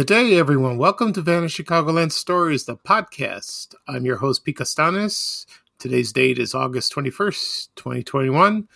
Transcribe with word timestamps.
Good 0.00 0.06
day, 0.06 0.38
everyone. 0.38 0.78
Welcome 0.78 1.12
to 1.12 1.20
Vanished 1.20 1.58
Chicagoland 1.58 2.10
Stories, 2.10 2.64
the 2.64 2.74
podcast. 2.74 3.74
I'm 3.86 4.06
your 4.06 4.16
host, 4.16 4.46
Pete 4.46 4.56
Stanis. 4.56 5.44
Today's 5.78 6.10
date 6.10 6.38
is 6.38 6.54
August 6.54 6.94
21st, 6.94 7.68
2021. 7.76 8.66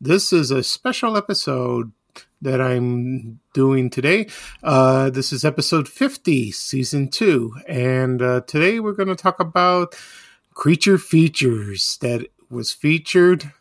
This 0.00 0.32
is 0.32 0.50
a 0.50 0.62
special 0.62 1.18
episode 1.18 1.92
that 2.40 2.62
I'm 2.62 3.38
doing 3.52 3.90
today. 3.90 4.28
Uh, 4.62 5.10
this 5.10 5.30
is 5.30 5.44
episode 5.44 5.90
50, 5.90 6.52
season 6.52 7.08
two. 7.08 7.52
And 7.68 8.22
uh, 8.22 8.40
today 8.46 8.80
we're 8.80 8.92
going 8.92 9.08
to 9.08 9.14
talk 9.14 9.40
about 9.40 9.94
creature 10.54 10.96
features 10.96 11.98
that 12.00 12.26
was 12.48 12.72
featured 12.72 13.52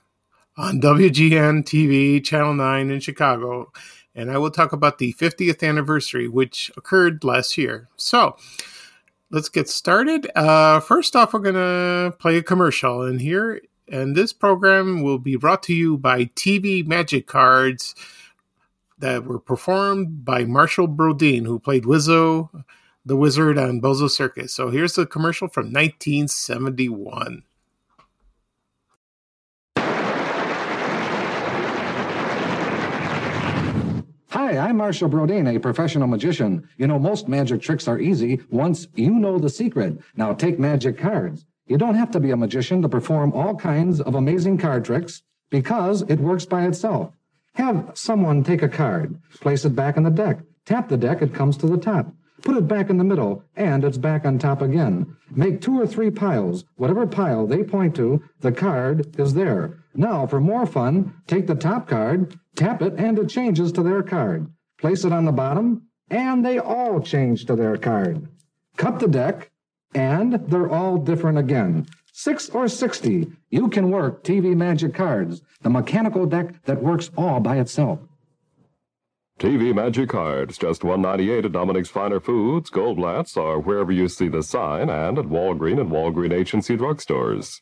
on 0.56 0.80
WGN 0.80 1.66
TV, 1.66 2.24
Channel 2.24 2.54
9 2.54 2.90
in 2.90 3.02
Chicago. 3.02 3.70
And 4.14 4.30
I 4.30 4.38
will 4.38 4.52
talk 4.52 4.74
about 4.74 4.98
the 4.98 5.14
50th 5.14 5.68
anniversary, 5.68 6.28
which 6.28 6.72
occurred 6.76 7.24
last 7.24 7.58
year. 7.58 7.88
So 7.96 8.36
let's 9.30 9.50
get 9.50 9.70
started. 9.70 10.30
Uh, 10.36 10.80
first 10.82 11.16
off, 11.16 11.34
we're 11.34 11.40
going 11.40 11.56
to 11.56 12.16
play 12.18 12.38
a 12.38 12.44
commercial. 12.44 13.04
And 13.04 13.22
here, 13.22 13.62
and 13.88 14.16
this 14.16 14.34
program 14.34 15.02
will 15.02 15.20
be 15.20 15.36
brought 15.38 15.64
to 15.64 15.74
you 15.74 15.98
by 15.98 16.26
TV 16.26 16.86
Magic 16.86 17.28
Cards 17.28 17.96
that 19.00 19.26
were 19.26 19.40
performed 19.40 20.24
by 20.24 20.46
Marshall 20.46 20.88
Brodeen, 20.88 21.46
who 21.46 21.60
played 21.60 21.84
Wizzo, 21.84 22.50
the 23.04 23.16
Wizard 23.16 23.58
on 23.58 23.82
Bozo 23.82 24.10
Circus. 24.10 24.54
So 24.54 24.70
here's 24.70 24.94
the 24.94 25.06
commercial 25.06 25.48
from 25.48 25.68
1971. 25.68 27.44
Hi, 34.32 34.58
I'm 34.58 34.78
Marshall 34.78 35.10
Brodeen, 35.10 35.54
a 35.54 35.60
professional 35.60 36.08
magician. 36.08 36.66
You 36.78 36.88
know, 36.88 36.98
most 36.98 37.28
magic 37.28 37.62
tricks 37.62 37.86
are 37.90 38.00
easy 38.00 38.40
once 38.50 38.88
you 38.96 39.12
know 39.12 39.38
the 39.38 39.50
secret. 39.50 39.98
Now 40.16 40.34
take 40.34 40.58
magic 40.58 40.98
cards. 40.98 41.46
You 41.68 41.78
don't 41.78 41.96
have 41.96 42.12
to 42.12 42.22
be 42.22 42.32
a 42.32 42.38
magician 42.38 42.82
to 42.82 42.88
perform 42.88 43.34
all 43.34 43.56
kinds 43.56 44.00
of 44.00 44.16
amazing 44.16 44.58
card 44.58 44.86
tricks 44.86 45.22
because 45.50 46.04
it 46.04 46.22
works 46.22 46.46
by 46.46 46.66
itself. 46.66 47.12
Have 47.56 47.92
someone 47.94 48.42
take 48.42 48.62
a 48.62 48.70
card, 48.70 49.20
place 49.42 49.66
it 49.66 49.76
back 49.76 49.98
in 49.98 50.04
the 50.04 50.10
deck, 50.10 50.40
tap 50.66 50.88
the 50.88 50.96
deck, 50.96 51.22
it 51.22 51.34
comes 51.34 51.58
to 51.58 51.68
the 51.68 51.78
top. 51.78 52.14
Put 52.42 52.56
it 52.56 52.70
back 52.70 52.90
in 52.90 52.98
the 52.98 53.04
middle, 53.04 53.44
and 53.58 53.84
it's 53.84 53.98
back 53.98 54.24
on 54.24 54.40
top 54.40 54.62
again. 54.62 55.14
Make 55.30 55.60
two 55.60 55.78
or 55.78 55.86
three 55.86 56.10
piles. 56.10 56.64
Whatever 56.78 57.06
pile 57.06 57.46
they 57.46 57.64
point 57.64 57.98
to, 57.98 58.24
the 58.40 58.54
card 58.54 59.20
is 59.20 59.34
there. 59.34 59.81
Now, 59.94 60.26
for 60.26 60.40
more 60.40 60.66
fun, 60.66 61.14
take 61.28 61.48
the 61.48 61.56
top 61.56 61.88
card, 61.88 62.40
tap 62.56 62.82
it, 62.82 62.94
and 62.98 63.20
it 63.20 63.30
changes 63.30 63.72
to 63.74 63.84
their 63.84 64.04
card. 64.04 64.52
Place 64.80 65.04
it 65.04 65.12
on 65.12 65.26
the 65.26 65.32
bottom, 65.32 65.84
and 66.10 66.46
they 66.46 66.60
all 66.60 67.02
change 67.02 67.46
to 67.46 67.56
their 67.56 67.78
card. 67.78 68.28
Cut 68.78 69.00
the 69.00 69.08
deck, 69.08 69.52
and 69.94 70.34
they're 70.48 70.70
all 70.72 70.98
different 70.98 71.38
again. 71.38 71.88
Six 72.14 72.50
or 72.50 72.68
sixty, 72.68 73.32
you 73.50 73.70
can 73.70 73.90
work 73.90 74.24
TV 74.24 74.56
Magic 74.56 74.94
cards, 74.94 75.42
the 75.62 75.70
mechanical 75.70 76.26
deck 76.26 76.64
that 76.66 76.82
works 76.82 77.10
all 77.18 77.40
by 77.40 77.58
itself. 77.58 78.00
TV 79.40 79.74
Magic 79.74 80.10
Cards, 80.10 80.58
just 80.58 80.84
one 80.84 81.02
ninety 81.02 81.32
eight 81.32 81.46
at 81.46 81.52
Dominick's 81.52 81.90
Finer 81.90 82.20
Foods, 82.20 82.70
Goldblatt's, 82.70 83.36
or 83.36 83.60
wherever 83.60 83.92
you 83.92 84.08
see 84.08 84.28
the 84.28 84.44
sign, 84.44 84.90
and 84.90 85.18
at 85.18 85.26
Walgreen 85.26 85.80
and 85.80 85.90
Walgreen 85.90 86.32
Agency 86.32 86.78
drugstores. 86.78 87.62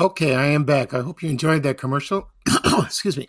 Okay, 0.00 0.34
I 0.34 0.46
am 0.46 0.64
back. 0.64 0.94
I 0.94 1.02
hope 1.02 1.22
you 1.22 1.28
enjoyed 1.28 1.62
that 1.64 1.76
commercial. 1.76 2.30
Excuse 2.78 3.18
me. 3.18 3.28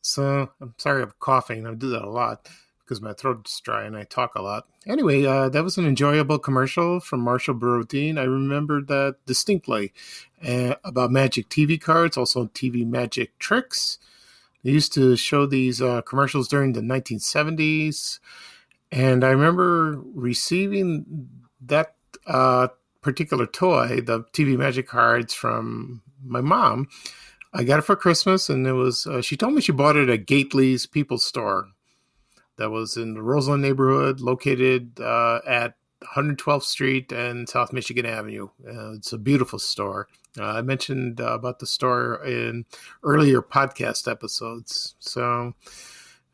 So 0.00 0.48
I'm 0.62 0.72
sorry 0.78 1.02
I'm 1.02 1.12
coughing. 1.20 1.66
I 1.66 1.74
do 1.74 1.90
that 1.90 2.00
a 2.00 2.08
lot 2.08 2.48
because 2.80 3.02
my 3.02 3.12
throat's 3.12 3.60
dry 3.60 3.84
and 3.84 3.94
I 3.94 4.04
talk 4.04 4.34
a 4.34 4.40
lot. 4.40 4.66
Anyway, 4.86 5.26
uh, 5.26 5.50
that 5.50 5.62
was 5.62 5.76
an 5.76 5.84
enjoyable 5.84 6.38
commercial 6.38 7.00
from 7.00 7.20
Marshall 7.20 7.52
Brodeen. 7.52 8.18
I 8.18 8.22
remember 8.22 8.80
that 8.80 9.16
distinctly 9.26 9.92
uh, 10.42 10.76
about 10.84 11.10
magic 11.10 11.50
TV 11.50 11.78
cards, 11.78 12.16
also 12.16 12.46
TV 12.46 12.86
magic 12.86 13.38
tricks. 13.38 13.98
They 14.64 14.70
used 14.70 14.94
to 14.94 15.16
show 15.16 15.44
these 15.44 15.82
uh, 15.82 16.00
commercials 16.00 16.48
during 16.48 16.72
the 16.72 16.80
1970s, 16.80 18.20
and 18.90 19.22
I 19.22 19.28
remember 19.28 20.00
receiving 20.14 21.28
that 21.60 21.94
uh, 22.26 22.68
particular 23.06 23.46
toy, 23.46 24.00
the 24.00 24.24
TV 24.32 24.56
Magic 24.56 24.88
cards 24.88 25.32
from 25.32 26.02
my 26.26 26.40
mom. 26.40 26.88
I 27.52 27.64
got 27.64 27.78
it 27.78 27.82
for 27.82 27.96
Christmas, 27.96 28.48
and 28.48 28.66
it 28.66 28.72
was. 28.72 29.06
Uh, 29.06 29.22
she 29.22 29.36
told 29.36 29.54
me 29.54 29.60
she 29.60 29.72
bought 29.72 29.96
it 29.96 30.08
at 30.08 30.26
Gately's 30.26 30.86
People 30.86 31.18
Store, 31.18 31.68
that 32.56 32.70
was 32.70 32.96
in 32.96 33.14
the 33.14 33.22
Roseland 33.22 33.62
neighborhood, 33.62 34.20
located 34.20 34.98
uh, 35.00 35.40
at 35.46 35.74
112th 36.14 36.62
Street 36.64 37.12
and 37.12 37.48
South 37.48 37.72
Michigan 37.72 38.06
Avenue. 38.06 38.48
Uh, 38.66 38.92
it's 38.92 39.12
a 39.12 39.18
beautiful 39.18 39.58
store. 39.58 40.08
Uh, 40.38 40.44
I 40.44 40.62
mentioned 40.62 41.20
uh, 41.20 41.32
about 41.32 41.58
the 41.58 41.66
store 41.66 42.24
in 42.24 42.64
earlier 43.02 43.40
podcast 43.40 44.10
episodes, 44.10 44.94
so 44.98 45.54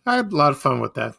I 0.06 0.16
had 0.16 0.32
a 0.32 0.36
lot 0.36 0.52
of 0.52 0.58
fun 0.58 0.80
with 0.80 0.94
that. 0.94 1.14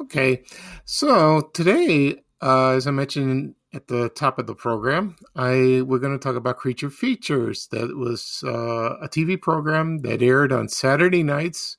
Okay, 0.00 0.42
so 0.86 1.50
today, 1.52 2.22
uh, 2.40 2.70
as 2.70 2.86
I 2.86 2.90
mentioned 2.90 3.54
at 3.72 3.88
the 3.88 4.08
top 4.08 4.38
of 4.38 4.46
the 4.46 4.54
program, 4.54 5.16
I 5.36 5.82
we're 5.86 5.98
going 5.98 6.18
to 6.18 6.22
talk 6.22 6.36
about 6.36 6.58
Creature 6.58 6.90
Features. 6.90 7.68
That 7.68 7.96
was 7.96 8.42
uh, 8.44 8.96
a 9.00 9.08
TV 9.08 9.40
program 9.40 9.98
that 9.98 10.22
aired 10.22 10.52
on 10.52 10.68
Saturday 10.68 11.22
nights 11.22 11.76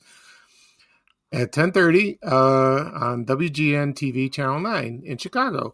at 1.31 1.51
10:30 1.51 2.17
uh, 2.23 3.05
on 3.05 3.25
WGN 3.25 3.93
TV 3.93 4.31
Channel 4.31 4.59
9 4.59 5.01
in 5.05 5.17
Chicago. 5.17 5.73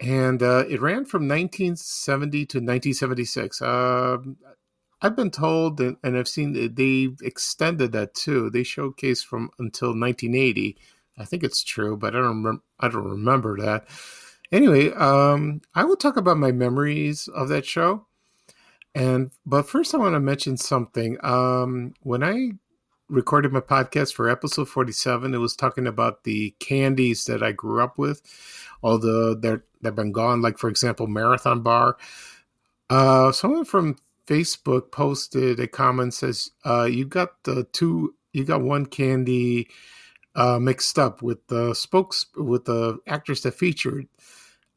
And 0.00 0.42
uh, 0.42 0.64
it 0.68 0.80
ran 0.80 1.04
from 1.04 1.28
1970 1.28 2.46
to 2.46 2.58
1976. 2.58 3.62
Um, 3.62 4.36
I've 5.00 5.14
been 5.14 5.30
told, 5.30 5.80
and, 5.80 5.96
and 6.02 6.16
I've 6.16 6.28
seen 6.28 6.52
that 6.54 6.76
they 6.76 7.08
extended 7.22 7.92
that 7.92 8.14
too. 8.14 8.50
They 8.50 8.62
showcased 8.62 9.24
from 9.24 9.50
until 9.58 9.88
1980. 9.90 10.76
I 11.16 11.24
think 11.24 11.44
it's 11.44 11.62
true, 11.62 11.96
but 11.96 12.16
I 12.16 12.18
don't 12.18 12.42
remember. 12.42 12.62
I 12.80 12.88
don't 12.88 13.04
remember 13.04 13.56
that. 13.58 13.86
Anyway, 14.54 14.92
um, 14.92 15.60
I 15.74 15.82
will 15.82 15.96
talk 15.96 16.16
about 16.16 16.38
my 16.38 16.52
memories 16.52 17.26
of 17.26 17.48
that 17.48 17.66
show. 17.66 18.06
And 18.94 19.32
but 19.44 19.68
first, 19.68 19.92
I 19.92 19.98
want 19.98 20.14
to 20.14 20.20
mention 20.20 20.56
something. 20.56 21.18
Um, 21.24 21.94
when 22.02 22.22
I 22.22 22.52
recorded 23.08 23.52
my 23.52 23.58
podcast 23.58 24.14
for 24.14 24.30
episode 24.30 24.68
47, 24.68 25.34
it 25.34 25.38
was 25.38 25.56
talking 25.56 25.88
about 25.88 26.22
the 26.22 26.54
candies 26.60 27.24
that 27.24 27.42
I 27.42 27.50
grew 27.50 27.82
up 27.82 27.98
with, 27.98 28.22
although 28.80 29.34
they're 29.34 29.64
they've 29.82 29.92
been 29.92 30.12
gone. 30.12 30.40
Like 30.40 30.58
for 30.58 30.70
example, 30.70 31.08
Marathon 31.08 31.62
Bar. 31.62 31.96
Uh, 32.88 33.32
someone 33.32 33.64
from 33.64 33.96
Facebook 34.28 34.92
posted 34.92 35.58
a 35.58 35.66
comment 35.66 36.14
says, 36.14 36.52
uh, 36.64 36.84
"You 36.84 37.06
got 37.06 37.42
the 37.42 37.64
two, 37.64 38.14
you 38.32 38.44
got 38.44 38.62
one 38.62 38.86
candy." 38.86 39.68
Uh, 40.36 40.58
mixed 40.58 40.98
up 40.98 41.22
with 41.22 41.46
the 41.46 41.72
spokes 41.74 42.26
with 42.36 42.64
the 42.64 42.98
actors 43.06 43.42
that 43.42 43.54
featured 43.54 44.08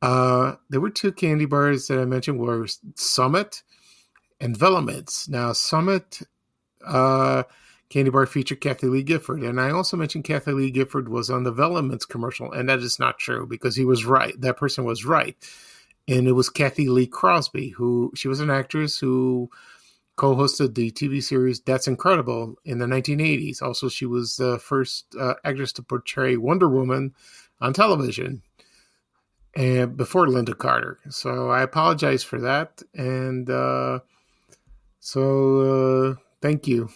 uh, 0.01 0.55
there 0.69 0.81
were 0.81 0.89
two 0.89 1.11
candy 1.11 1.45
bars 1.45 1.87
that 1.87 1.99
I 1.99 2.05
mentioned 2.05 2.39
were 2.39 2.67
Summit 2.95 3.63
and 4.39 4.57
Velements. 4.57 5.27
Now, 5.27 5.53
Summit 5.53 6.19
uh, 6.85 7.43
candy 7.89 8.11
bar 8.11 8.25
featured 8.25 8.61
Kathie 8.61 8.87
Lee 8.87 9.03
Gifford, 9.03 9.41
and 9.41 9.59
I 9.59 9.71
also 9.71 9.97
mentioned 9.97 10.25
Kathie 10.25 10.51
Lee 10.51 10.71
Gifford 10.71 11.09
was 11.09 11.29
on 11.29 11.43
the 11.43 12.05
commercial, 12.09 12.51
and 12.51 12.69
that 12.69 12.79
is 12.79 12.99
not 12.99 13.17
true 13.17 13.47
because 13.47 13.75
he 13.75 13.85
was 13.85 14.05
right. 14.05 14.39
That 14.39 14.57
person 14.57 14.83
was 14.83 15.05
right, 15.05 15.35
and 16.07 16.27
it 16.27 16.33
was 16.33 16.49
Cathy 16.49 16.89
Lee 16.89 17.07
Crosby, 17.07 17.69
who 17.69 18.11
she 18.15 18.27
was 18.27 18.39
an 18.39 18.51
actress 18.51 18.99
who 18.99 19.49
co-hosted 20.15 20.73
the 20.73 20.91
TV 20.91 21.21
series 21.23 21.59
That's 21.61 21.87
Incredible 21.87 22.55
in 22.65 22.79
the 22.79 22.87
1980s. 22.87 23.61
Also, 23.61 23.87
she 23.87 24.05
was 24.05 24.37
the 24.37 24.57
first 24.59 25.15
uh, 25.19 25.35
actress 25.43 25.71
to 25.73 25.83
portray 25.83 26.37
Wonder 26.37 26.67
Woman 26.67 27.13
on 27.61 27.73
television 27.73 28.41
and 29.57 29.97
before 29.97 30.27
Lynda 30.27 30.57
Carter. 30.57 30.99
So 31.09 31.49
I 31.49 31.63
apologize 31.63 32.23
for 32.23 32.39
that. 32.39 32.81
And 32.93 33.49
uh, 33.49 33.99
so 35.01 36.13
uh, 36.13 36.15
thank 36.41 36.67
you 36.67 36.89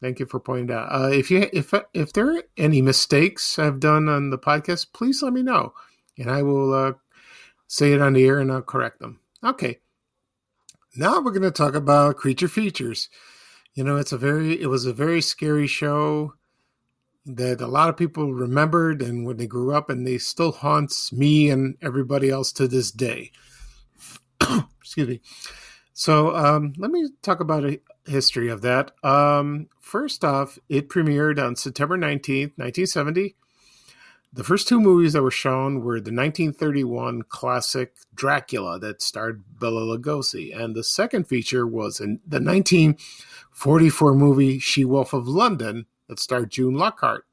Thank 0.00 0.18
you 0.18 0.26
for 0.26 0.40
pointing 0.40 0.74
out. 0.74 0.88
Uh, 0.90 1.08
if 1.08 1.30
you 1.30 1.48
if 1.52 1.74
if 1.92 2.12
there 2.12 2.34
are 2.34 2.42
any 2.56 2.80
mistakes 2.80 3.58
I've 3.58 3.80
done 3.80 4.08
on 4.08 4.30
the 4.30 4.38
podcast, 4.38 4.94
please 4.94 5.22
let 5.22 5.34
me 5.34 5.42
know, 5.42 5.74
and 6.16 6.30
I 6.30 6.42
will 6.42 6.72
uh, 6.72 6.92
say 7.66 7.92
it 7.92 8.00
on 8.00 8.14
the 8.14 8.24
air 8.24 8.38
and 8.38 8.50
I'll 8.50 8.62
correct 8.62 9.00
them. 9.00 9.20
Okay. 9.44 9.78
Now 10.96 11.20
we're 11.20 11.32
going 11.32 11.42
to 11.42 11.50
talk 11.50 11.74
about 11.74 12.16
creature 12.16 12.48
features. 12.48 13.08
You 13.74 13.84
know, 13.84 13.96
it's 13.96 14.12
a 14.12 14.18
very 14.18 14.60
it 14.60 14.68
was 14.68 14.86
a 14.86 14.92
very 14.92 15.20
scary 15.20 15.66
show 15.66 16.34
that 17.26 17.60
a 17.60 17.66
lot 17.66 17.88
of 17.88 17.96
people 17.96 18.32
remembered 18.32 19.02
and 19.02 19.26
when 19.26 19.36
they 19.36 19.46
grew 19.46 19.74
up 19.74 19.90
and 19.90 20.06
they 20.06 20.18
still 20.18 20.52
haunts 20.52 21.12
me 21.12 21.50
and 21.50 21.76
everybody 21.82 22.30
else 22.30 22.52
to 22.52 22.66
this 22.66 22.90
day. 22.90 23.30
Excuse 24.80 25.08
me. 25.08 25.20
So 25.92 26.34
um, 26.34 26.72
let 26.78 26.90
me 26.90 27.08
talk 27.22 27.40
about 27.40 27.64
a 27.64 27.80
history 28.06 28.48
of 28.48 28.62
that. 28.62 28.92
Um, 29.04 29.68
first 29.80 30.24
off, 30.24 30.58
it 30.68 30.88
premiered 30.88 31.38
on 31.44 31.56
September 31.56 31.98
19th, 31.98 32.56
1970. 32.56 33.36
The 34.32 34.44
first 34.44 34.68
two 34.68 34.80
movies 34.80 35.14
that 35.14 35.22
were 35.22 35.30
shown 35.32 35.80
were 35.80 35.96
the 35.96 36.12
1931 36.12 37.22
classic 37.22 37.94
Dracula 38.14 38.78
that 38.78 39.02
starred 39.02 39.42
Bela 39.58 39.80
Lugosi, 39.80 40.56
and 40.56 40.76
the 40.76 40.84
second 40.84 41.24
feature 41.24 41.66
was 41.66 41.98
in 41.98 42.20
the 42.24 42.40
1944 42.40 44.14
movie 44.14 44.60
She 44.60 44.84
Wolf 44.84 45.12
of 45.12 45.26
London 45.26 45.86
that 46.10 46.18
starred 46.18 46.50
June 46.50 46.74
Lockhart. 46.74 47.24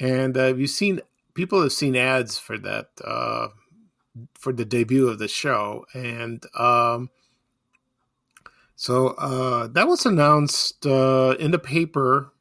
And 0.00 0.36
uh, 0.36 0.54
you've 0.54 0.70
seen 0.70 1.00
people 1.34 1.62
have 1.62 1.72
seen 1.72 1.94
ads 1.94 2.38
for 2.38 2.58
that 2.58 2.88
uh, 3.04 3.48
for 4.34 4.52
the 4.52 4.64
debut 4.64 5.08
of 5.08 5.18
the 5.18 5.28
show, 5.28 5.86
and 5.94 6.44
um, 6.58 7.10
so 8.74 9.08
uh, 9.18 9.68
that 9.68 9.86
was 9.86 10.04
announced 10.04 10.84
uh, 10.86 11.36
in 11.38 11.52
the 11.52 11.58
paper. 11.58 12.32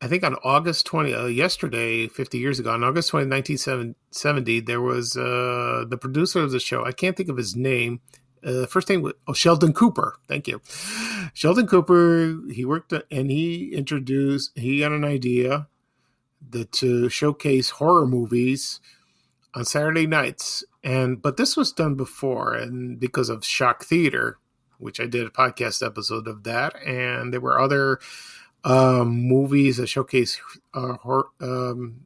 I 0.00 0.06
think 0.06 0.22
on 0.22 0.36
August 0.44 0.84
20, 0.84 1.14
uh, 1.14 1.24
yesterday, 1.26 2.08
50 2.08 2.38
years 2.38 2.60
ago, 2.60 2.70
on 2.72 2.84
August 2.84 3.08
20, 3.08 3.26
1970, 3.30 4.60
there 4.60 4.82
was 4.82 5.16
uh, 5.16 5.86
the 5.88 5.96
producer 5.96 6.40
of 6.40 6.50
the 6.50 6.60
show. 6.60 6.84
I 6.84 6.92
can't 6.92 7.16
think 7.16 7.30
of 7.30 7.38
his 7.38 7.56
name. 7.56 8.00
Uh, 8.44 8.66
first 8.66 8.88
name 8.88 9.02
was 9.02 9.14
oh, 9.26 9.32
Sheldon 9.32 9.72
Cooper. 9.72 10.16
Thank 10.28 10.46
you. 10.46 10.60
Sheldon 11.32 11.66
Cooper, 11.66 12.40
he 12.52 12.64
worked 12.64 12.92
and 13.10 13.30
he 13.30 13.72
introduced, 13.74 14.56
he 14.56 14.80
got 14.80 14.92
an 14.92 15.04
idea 15.04 15.68
that 16.50 16.72
to 16.72 17.08
showcase 17.08 17.70
horror 17.70 18.06
movies 18.06 18.80
on 19.54 19.64
Saturday 19.64 20.06
nights. 20.06 20.64
And 20.82 21.22
but 21.22 21.36
this 21.36 21.56
was 21.56 21.72
done 21.72 21.94
before, 21.94 22.54
and 22.54 23.00
because 23.00 23.30
of 23.30 23.44
Shock 23.44 23.84
Theater, 23.84 24.38
which 24.78 25.00
I 25.00 25.06
did 25.06 25.26
a 25.26 25.30
podcast 25.30 25.84
episode 25.84 26.28
of 26.28 26.42
that, 26.44 26.76
and 26.84 27.32
there 27.32 27.40
were 27.40 27.58
other 27.58 28.00
um, 28.64 29.08
movies 29.08 29.78
that 29.78 29.86
showcase 29.86 30.38
uh, 30.74 30.94
horror, 30.94 31.28
um, 31.40 32.04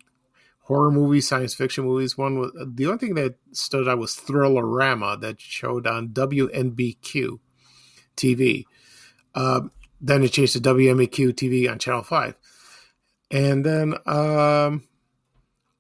horror 0.68 0.90
movies, 0.90 1.26
science 1.26 1.54
fiction 1.54 1.84
movies. 1.84 2.18
One 2.18 2.38
was 2.38 2.52
the 2.54 2.86
only 2.86 2.98
thing 2.98 3.14
that 3.14 3.36
stood 3.52 3.88
out 3.88 3.98
was 3.98 4.14
Thrillerama 4.14 5.18
that 5.22 5.40
showed 5.40 5.86
on 5.86 6.10
WNBQ 6.10 7.38
TV. 8.16 8.64
Um, 9.34 9.72
then 10.00 10.22
it 10.22 10.32
changed 10.32 10.52
to 10.52 10.60
WMAQ 10.60 11.32
TV 11.32 11.70
on 11.70 11.78
Channel 11.78 12.02
Five, 12.02 12.34
and 13.30 13.64
then 13.64 13.94
um, 14.06 14.86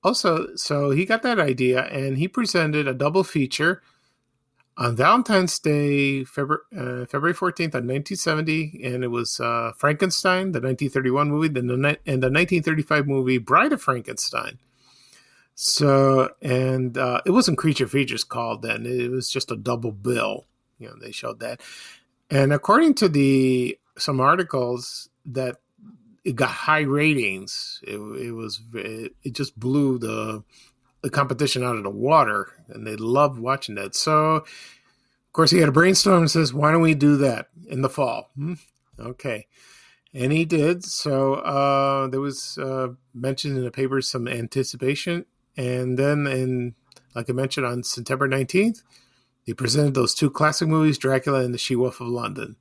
also, 0.02 0.56
so 0.56 0.90
he 0.90 1.04
got 1.04 1.22
that 1.22 1.38
idea 1.38 1.84
and 1.84 2.16
he 2.16 2.26
presented 2.26 2.88
a 2.88 2.94
double 2.94 3.24
feature 3.24 3.82
on 4.78 4.96
Valentine's 4.96 5.58
Day, 5.58 6.24
February, 6.24 6.62
uh, 6.74 7.04
February 7.04 7.34
14th, 7.34 7.74
on 7.74 7.86
1970, 7.86 8.80
and 8.84 9.02
it 9.02 9.08
was 9.08 9.40
uh, 9.40 9.72
Frankenstein, 9.76 10.52
the 10.52 10.60
1931 10.60 11.28
movie, 11.28 11.48
the, 11.48 11.60
and 11.60 12.22
the 12.22 12.30
1935 12.30 13.06
movie 13.08 13.38
Bride 13.38 13.72
of 13.72 13.82
Frankenstein. 13.82 14.58
So, 15.60 16.30
and 16.40 16.96
uh, 16.96 17.20
it 17.26 17.32
wasn't 17.32 17.58
Creature 17.58 17.88
Features 17.88 18.22
called 18.22 18.62
then; 18.62 18.86
it 18.86 19.10
was 19.10 19.28
just 19.28 19.50
a 19.50 19.56
double 19.56 19.90
bill. 19.90 20.44
You 20.78 20.86
know, 20.86 20.94
they 21.00 21.10
showed 21.10 21.40
that, 21.40 21.60
and 22.30 22.52
according 22.52 22.94
to 22.94 23.08
the 23.08 23.76
some 23.98 24.20
articles 24.20 25.08
that 25.26 25.56
it 26.24 26.36
got 26.36 26.50
high 26.50 26.82
ratings. 26.82 27.80
It, 27.82 27.96
it 27.96 28.30
was 28.30 28.60
it, 28.72 29.16
it 29.24 29.32
just 29.32 29.58
blew 29.58 29.98
the 29.98 30.44
the 31.02 31.10
competition 31.10 31.64
out 31.64 31.74
of 31.74 31.82
the 31.82 31.90
water, 31.90 32.52
and 32.68 32.86
they 32.86 32.94
loved 32.94 33.40
watching 33.40 33.74
that. 33.74 33.96
So, 33.96 34.36
of 34.36 34.46
course, 35.32 35.50
he 35.50 35.58
had 35.58 35.70
a 35.70 35.72
brainstorm 35.72 36.20
and 36.20 36.30
says, 36.30 36.54
"Why 36.54 36.70
don't 36.70 36.82
we 36.82 36.94
do 36.94 37.16
that 37.16 37.48
in 37.66 37.82
the 37.82 37.90
fall?" 37.90 38.30
Hmm? 38.36 38.54
Okay, 39.00 39.48
and 40.14 40.30
he 40.30 40.44
did. 40.44 40.84
So 40.84 41.34
uh, 41.34 42.06
there 42.06 42.20
was 42.20 42.58
uh, 42.58 42.90
mentioned 43.12 43.58
in 43.58 43.64
the 43.64 43.72
paper 43.72 44.00
some 44.00 44.28
anticipation, 44.28 45.24
and 45.58 45.98
then 45.98 46.26
in 46.26 46.74
like 47.14 47.28
I 47.28 47.32
mentioned 47.34 47.66
on 47.66 47.82
September 47.82 48.26
nineteenth, 48.28 48.82
he 49.42 49.52
presented 49.52 49.94
those 49.94 50.14
two 50.14 50.30
classic 50.30 50.68
movies, 50.68 50.96
Dracula 50.96 51.40
and 51.40 51.52
The 51.52 51.58
She 51.58 51.76
Wolf 51.76 52.00
of 52.00 52.06
London. 52.06 52.56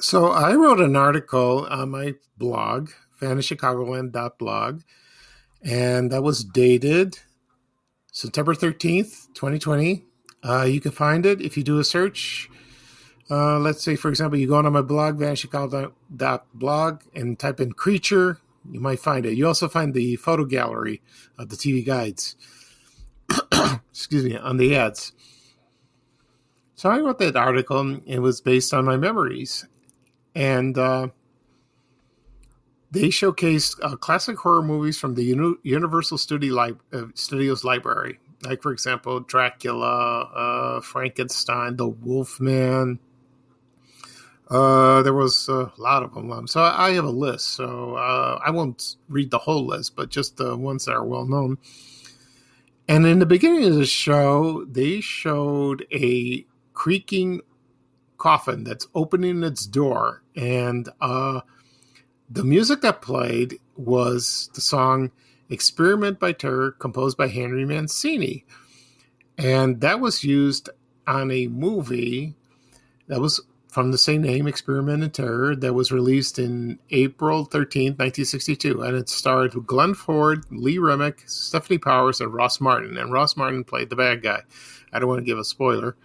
So 0.00 0.26
I 0.26 0.54
wrote 0.54 0.80
an 0.80 0.96
article 0.96 1.66
on 1.70 1.90
my 1.90 2.14
blog, 2.36 2.90
fantasychicagoland.blog, 3.20 4.82
and 5.62 6.10
that 6.10 6.22
was 6.24 6.42
dated 6.42 7.20
September 8.10 8.54
13th, 8.54 9.28
2020. 9.34 10.04
Uh, 10.42 10.62
you 10.62 10.80
can 10.80 10.90
find 10.90 11.24
it 11.24 11.40
if 11.40 11.56
you 11.56 11.62
do 11.62 11.78
a 11.78 11.84
search. 11.84 12.50
Uh, 13.30 13.60
let's 13.60 13.82
say, 13.84 13.94
for 13.94 14.08
example, 14.08 14.38
you 14.38 14.48
go 14.48 14.56
on 14.56 14.70
my 14.72 14.82
blog, 14.82 15.20
vanishchicago.blog, 15.20 17.02
and 17.14 17.38
type 17.38 17.60
in 17.60 17.72
creature, 17.72 18.38
you 18.70 18.80
might 18.80 19.00
find 19.00 19.26
it. 19.26 19.36
You 19.36 19.46
also 19.46 19.68
find 19.68 19.94
the 19.94 20.16
photo 20.16 20.44
gallery 20.44 21.02
of 21.38 21.48
the 21.48 21.56
TV 21.56 21.84
guides. 21.84 22.36
Excuse 23.90 24.24
me, 24.24 24.36
on 24.36 24.56
the 24.56 24.76
ads. 24.76 25.12
So 26.74 26.90
I 26.90 26.98
wrote 26.98 27.18
that 27.18 27.36
article. 27.36 28.00
It 28.06 28.20
was 28.20 28.40
based 28.40 28.74
on 28.74 28.84
my 28.84 28.96
memories. 28.96 29.66
And 30.34 30.76
uh, 30.78 31.08
they 32.90 33.08
showcased 33.08 33.78
uh, 33.82 33.96
classic 33.96 34.36
horror 34.38 34.62
movies 34.62 34.98
from 34.98 35.14
the 35.14 35.24
Uni- 35.24 35.56
Universal 35.62 36.18
Studio 36.18 36.54
li- 36.54 36.76
uh, 36.92 37.06
Studios 37.14 37.64
library, 37.64 38.18
like 38.42 38.62
for 38.62 38.72
example, 38.72 39.20
Dracula, 39.20 40.22
uh, 40.34 40.80
Frankenstein, 40.80 41.76
The 41.76 41.88
Wolfman. 41.88 42.98
Uh, 44.52 45.02
there 45.02 45.14
was 45.14 45.48
a 45.48 45.72
lot 45.78 46.02
of 46.02 46.12
them, 46.12 46.30
um, 46.30 46.46
so 46.46 46.60
I 46.60 46.90
have 46.92 47.06
a 47.06 47.10
list. 47.10 47.54
So 47.54 47.94
uh, 47.94 48.38
I 48.44 48.50
won't 48.50 48.96
read 49.08 49.30
the 49.30 49.38
whole 49.38 49.64
list, 49.64 49.96
but 49.96 50.10
just 50.10 50.36
the 50.36 50.56
ones 50.56 50.84
that 50.84 50.92
are 50.92 51.04
well 51.04 51.24
known. 51.24 51.56
And 52.86 53.06
in 53.06 53.18
the 53.18 53.26
beginning 53.26 53.64
of 53.64 53.76
the 53.76 53.86
show, 53.86 54.66
they 54.66 55.00
showed 55.00 55.86
a 55.90 56.44
creaking 56.74 57.40
coffin 58.18 58.62
that's 58.62 58.86
opening 58.94 59.42
its 59.42 59.64
door, 59.64 60.22
and 60.36 60.86
uh, 61.00 61.40
the 62.28 62.44
music 62.44 62.82
that 62.82 63.00
played 63.00 63.58
was 63.76 64.50
the 64.54 64.60
song 64.60 65.10
Experiment 65.48 66.18
by 66.20 66.32
Terror, 66.32 66.72
composed 66.72 67.16
by 67.16 67.28
Henry 67.28 67.64
Mancini. 67.64 68.44
And 69.38 69.80
that 69.80 70.00
was 70.00 70.24
used 70.24 70.68
on 71.06 71.30
a 71.30 71.46
movie 71.46 72.34
that 73.08 73.20
was 73.20 73.40
from 73.72 73.90
the 73.90 73.96
same 73.96 74.20
name, 74.20 74.46
Experiment 74.46 75.02
in 75.02 75.10
Terror, 75.10 75.56
that 75.56 75.72
was 75.72 75.90
released 75.90 76.38
in 76.38 76.78
April 76.90 77.46
13th, 77.46 77.98
1962. 77.98 78.82
And 78.82 78.94
it 78.94 79.08
starred 79.08 79.66
Glenn 79.66 79.94
Ford, 79.94 80.44
Lee 80.50 80.76
Remick, 80.76 81.24
Stefanie 81.24 81.80
Powers, 81.80 82.20
and 82.20 82.34
Ross 82.34 82.60
Martin. 82.60 82.98
And 82.98 83.10
Ross 83.10 83.34
Martin 83.34 83.64
played 83.64 83.88
the 83.88 83.96
bad 83.96 84.22
guy. 84.22 84.42
I 84.92 84.98
don't 84.98 85.08
want 85.08 85.20
to 85.20 85.24
give 85.24 85.38
a 85.38 85.44
spoiler. 85.44 85.96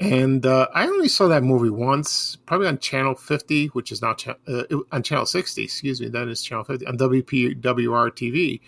And 0.00 0.44
uh, 0.44 0.66
I 0.74 0.88
only 0.88 1.06
saw 1.06 1.28
that 1.28 1.44
movie 1.44 1.70
once, 1.70 2.34
probably 2.44 2.66
on 2.66 2.78
Channel 2.78 3.14
50, 3.14 3.66
which 3.68 3.92
is 3.92 4.02
now 4.02 4.14
cha- 4.14 4.34
uh, 4.48 4.64
on 4.90 5.04
Channel 5.04 5.26
60, 5.26 5.62
excuse 5.62 6.00
me, 6.00 6.08
that 6.08 6.26
is 6.26 6.42
Channel 6.42 6.64
50, 6.64 6.86
on 6.86 6.98
WPWR 6.98 8.10
TV. 8.10 8.60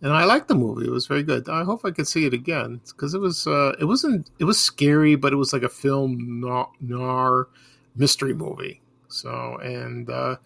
And 0.00 0.12
I 0.12 0.24
liked 0.24 0.48
the 0.48 0.54
movie; 0.54 0.86
it 0.86 0.92
was 0.92 1.06
very 1.06 1.24
good. 1.24 1.48
I 1.48 1.64
hope 1.64 1.84
I 1.84 1.90
could 1.90 2.06
see 2.06 2.24
it 2.24 2.32
again 2.32 2.80
because 2.86 3.14
it 3.14 3.20
was 3.20 3.46
uh, 3.46 3.74
it 3.80 3.84
wasn't 3.84 4.30
it 4.38 4.44
was 4.44 4.60
scary, 4.60 5.16
but 5.16 5.32
it 5.32 5.36
was 5.36 5.52
like 5.52 5.64
a 5.64 5.68
film 5.68 6.40
noir 6.80 7.48
mystery 7.96 8.34
movie. 8.34 8.80
So 9.08 9.58
and 9.62 10.08
uh, 10.08 10.36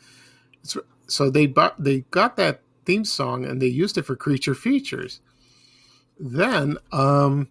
so 1.13 1.31
they 1.31 1.47
bought, 1.47 1.83
they 1.83 2.01
got 2.11 2.37
that 2.37 2.63
theme 2.85 3.05
song 3.05 3.45
and 3.45 3.61
they 3.61 3.67
used 3.67 3.99
it 3.99 4.03
for 4.03 4.17
creature 4.17 4.55
features. 4.55 5.21
Then 6.19 6.79
um, 6.91 7.49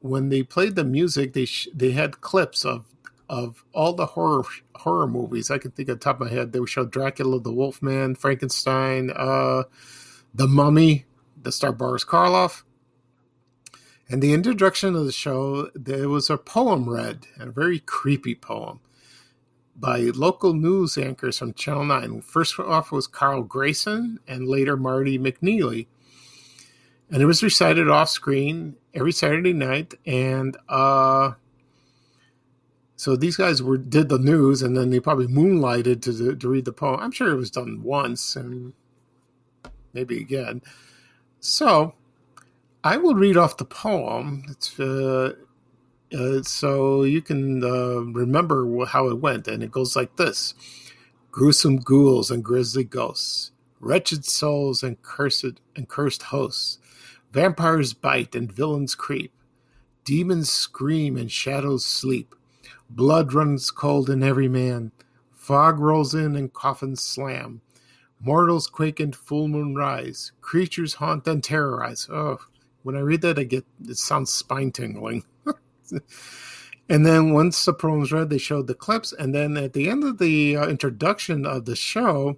when 0.00 0.28
they 0.28 0.42
played 0.42 0.74
the 0.74 0.84
music, 0.84 1.32
they 1.32 1.44
sh- 1.44 1.68
they 1.74 1.92
had 1.92 2.20
clips 2.20 2.64
of 2.64 2.86
of 3.28 3.64
all 3.72 3.92
the 3.92 4.06
horror 4.06 4.44
horror 4.74 5.06
movies 5.06 5.50
I 5.50 5.58
can 5.58 5.70
think 5.70 5.88
of 5.88 5.98
the 5.98 6.04
top 6.04 6.20
of 6.20 6.28
my 6.28 6.34
head. 6.34 6.52
They 6.52 6.64
showed 6.66 6.90
Dracula, 6.90 7.40
the 7.40 7.52
Wolfman, 7.52 8.14
Frankenstein, 8.14 9.10
uh, 9.14 9.64
the 10.34 10.48
Mummy, 10.48 11.06
the 11.40 11.52
star 11.52 11.72
Boris 11.72 12.04
Karloff. 12.04 12.62
And 14.08 14.20
the 14.22 14.32
introduction 14.32 14.96
of 14.96 15.06
the 15.06 15.12
show, 15.12 15.70
there 15.74 16.08
was 16.08 16.30
a 16.30 16.36
poem 16.36 16.88
read, 16.88 17.26
a 17.38 17.50
very 17.50 17.78
creepy 17.78 18.34
poem. 18.34 18.80
by 19.76 19.98
local 20.14 20.52
news 20.52 20.98
anchors 20.98 21.38
from 21.38 21.54
Channel 21.54 21.84
9. 21.86 22.20
First 22.20 22.58
off 22.58 22.92
was 22.92 23.06
Carl 23.06 23.42
Greyson 23.44 24.18
and 24.28 24.46
later 24.46 24.76
Marty 24.76 25.18
McNeely. 25.18 25.86
And 27.10 27.22
it 27.22 27.26
was 27.26 27.42
recited 27.42 27.88
off 27.88 28.10
screen 28.10 28.76
every 28.94 29.12
Saturday 29.12 29.54
night. 29.54 29.94
And 30.04 30.56
uh, 30.68 31.32
so 32.96 33.16
these 33.16 33.36
guys 33.36 33.62
were 33.62 33.78
did 33.78 34.10
the 34.10 34.18
news 34.18 34.60
and 34.60 34.76
then 34.76 34.90
they 34.90 35.00
probably 35.00 35.26
moonlighted 35.28 36.02
to, 36.02 36.36
to 36.36 36.48
read 36.48 36.66
the 36.66 36.72
poem. 36.72 37.00
I'm 37.00 37.10
sure 37.10 37.30
it 37.30 37.36
was 37.36 37.50
done 37.50 37.82
once 37.82 38.36
and 38.36 38.74
maybe 39.92 40.18
again. 40.18 40.62
So 41.40 41.94
I 42.82 42.96
will 42.96 43.14
read 43.14 43.36
off 43.36 43.56
the 43.56 43.64
poem. 43.64 44.44
It's 44.48 44.78
uh, 44.78 45.34
uh, 46.12 46.42
so 46.42 47.02
you 47.04 47.22
can 47.22 47.62
uh, 47.62 48.00
remember 48.00 48.84
how 48.86 49.08
it 49.08 49.20
went, 49.20 49.46
and 49.48 49.62
it 49.62 49.70
goes 49.70 49.94
like 49.96 50.16
this: 50.16 50.54
gruesome 51.30 51.76
ghouls 51.76 52.30
and 52.30 52.42
grisly 52.44 52.84
ghosts, 52.84 53.52
wretched 53.80 54.24
souls 54.24 54.82
and 54.82 55.00
cursed 55.02 55.60
and 55.76 55.88
cursed 55.88 56.24
hosts, 56.24 56.78
vampires 57.32 57.92
bite 57.92 58.34
and 58.34 58.50
villains 58.50 58.94
creep, 58.94 59.32
demons 60.04 60.50
scream 60.50 61.16
and 61.16 61.30
shadows 61.30 61.84
sleep, 61.84 62.34
blood 62.88 63.32
runs 63.32 63.70
cold 63.70 64.10
in 64.10 64.22
every 64.22 64.48
man, 64.48 64.92
fog 65.32 65.78
rolls 65.78 66.14
in 66.14 66.34
and 66.34 66.52
coffins 66.52 67.02
slam. 67.02 67.60
Mortals 68.20 68.66
quake 68.66 69.00
and 69.00 69.16
full 69.16 69.48
moon 69.48 69.74
rise. 69.74 70.32
Creatures 70.40 70.94
haunt 70.94 71.26
and 71.26 71.42
terrorize. 71.42 72.08
Oh, 72.10 72.38
when 72.82 72.96
I 72.96 73.00
read 73.00 73.22
that, 73.22 73.38
I 73.38 73.44
get 73.44 73.64
it 73.88 73.96
sounds 73.96 74.32
spine 74.32 74.72
tingling. 74.72 75.24
and 76.88 77.06
then 77.06 77.32
once 77.32 77.64
the 77.64 77.72
poem's 77.72 78.12
read, 78.12 78.30
they 78.30 78.38
showed 78.38 78.66
the 78.66 78.74
clips, 78.74 79.12
and 79.12 79.34
then 79.34 79.56
at 79.56 79.72
the 79.72 79.88
end 79.88 80.04
of 80.04 80.18
the 80.18 80.56
uh, 80.56 80.68
introduction 80.68 81.46
of 81.46 81.64
the 81.64 81.76
show, 81.76 82.36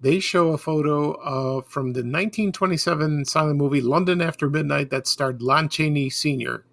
they 0.00 0.20
show 0.20 0.52
a 0.52 0.58
photo 0.58 1.12
uh, 1.12 1.62
from 1.62 1.92
the 1.92 2.00
1927 2.00 3.24
silent 3.24 3.56
movie 3.56 3.80
London 3.80 4.20
After 4.20 4.50
Midnight 4.50 4.90
that 4.90 5.06
starred 5.06 5.40
Lon 5.40 5.68
Chaney 5.68 6.10
Sr. 6.10 6.64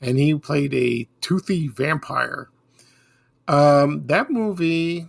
And 0.00 0.18
he 0.18 0.34
played 0.36 0.72
a 0.74 1.08
toothy 1.20 1.68
vampire. 1.68 2.48
Um, 3.46 4.06
that 4.06 4.30
movie, 4.30 5.06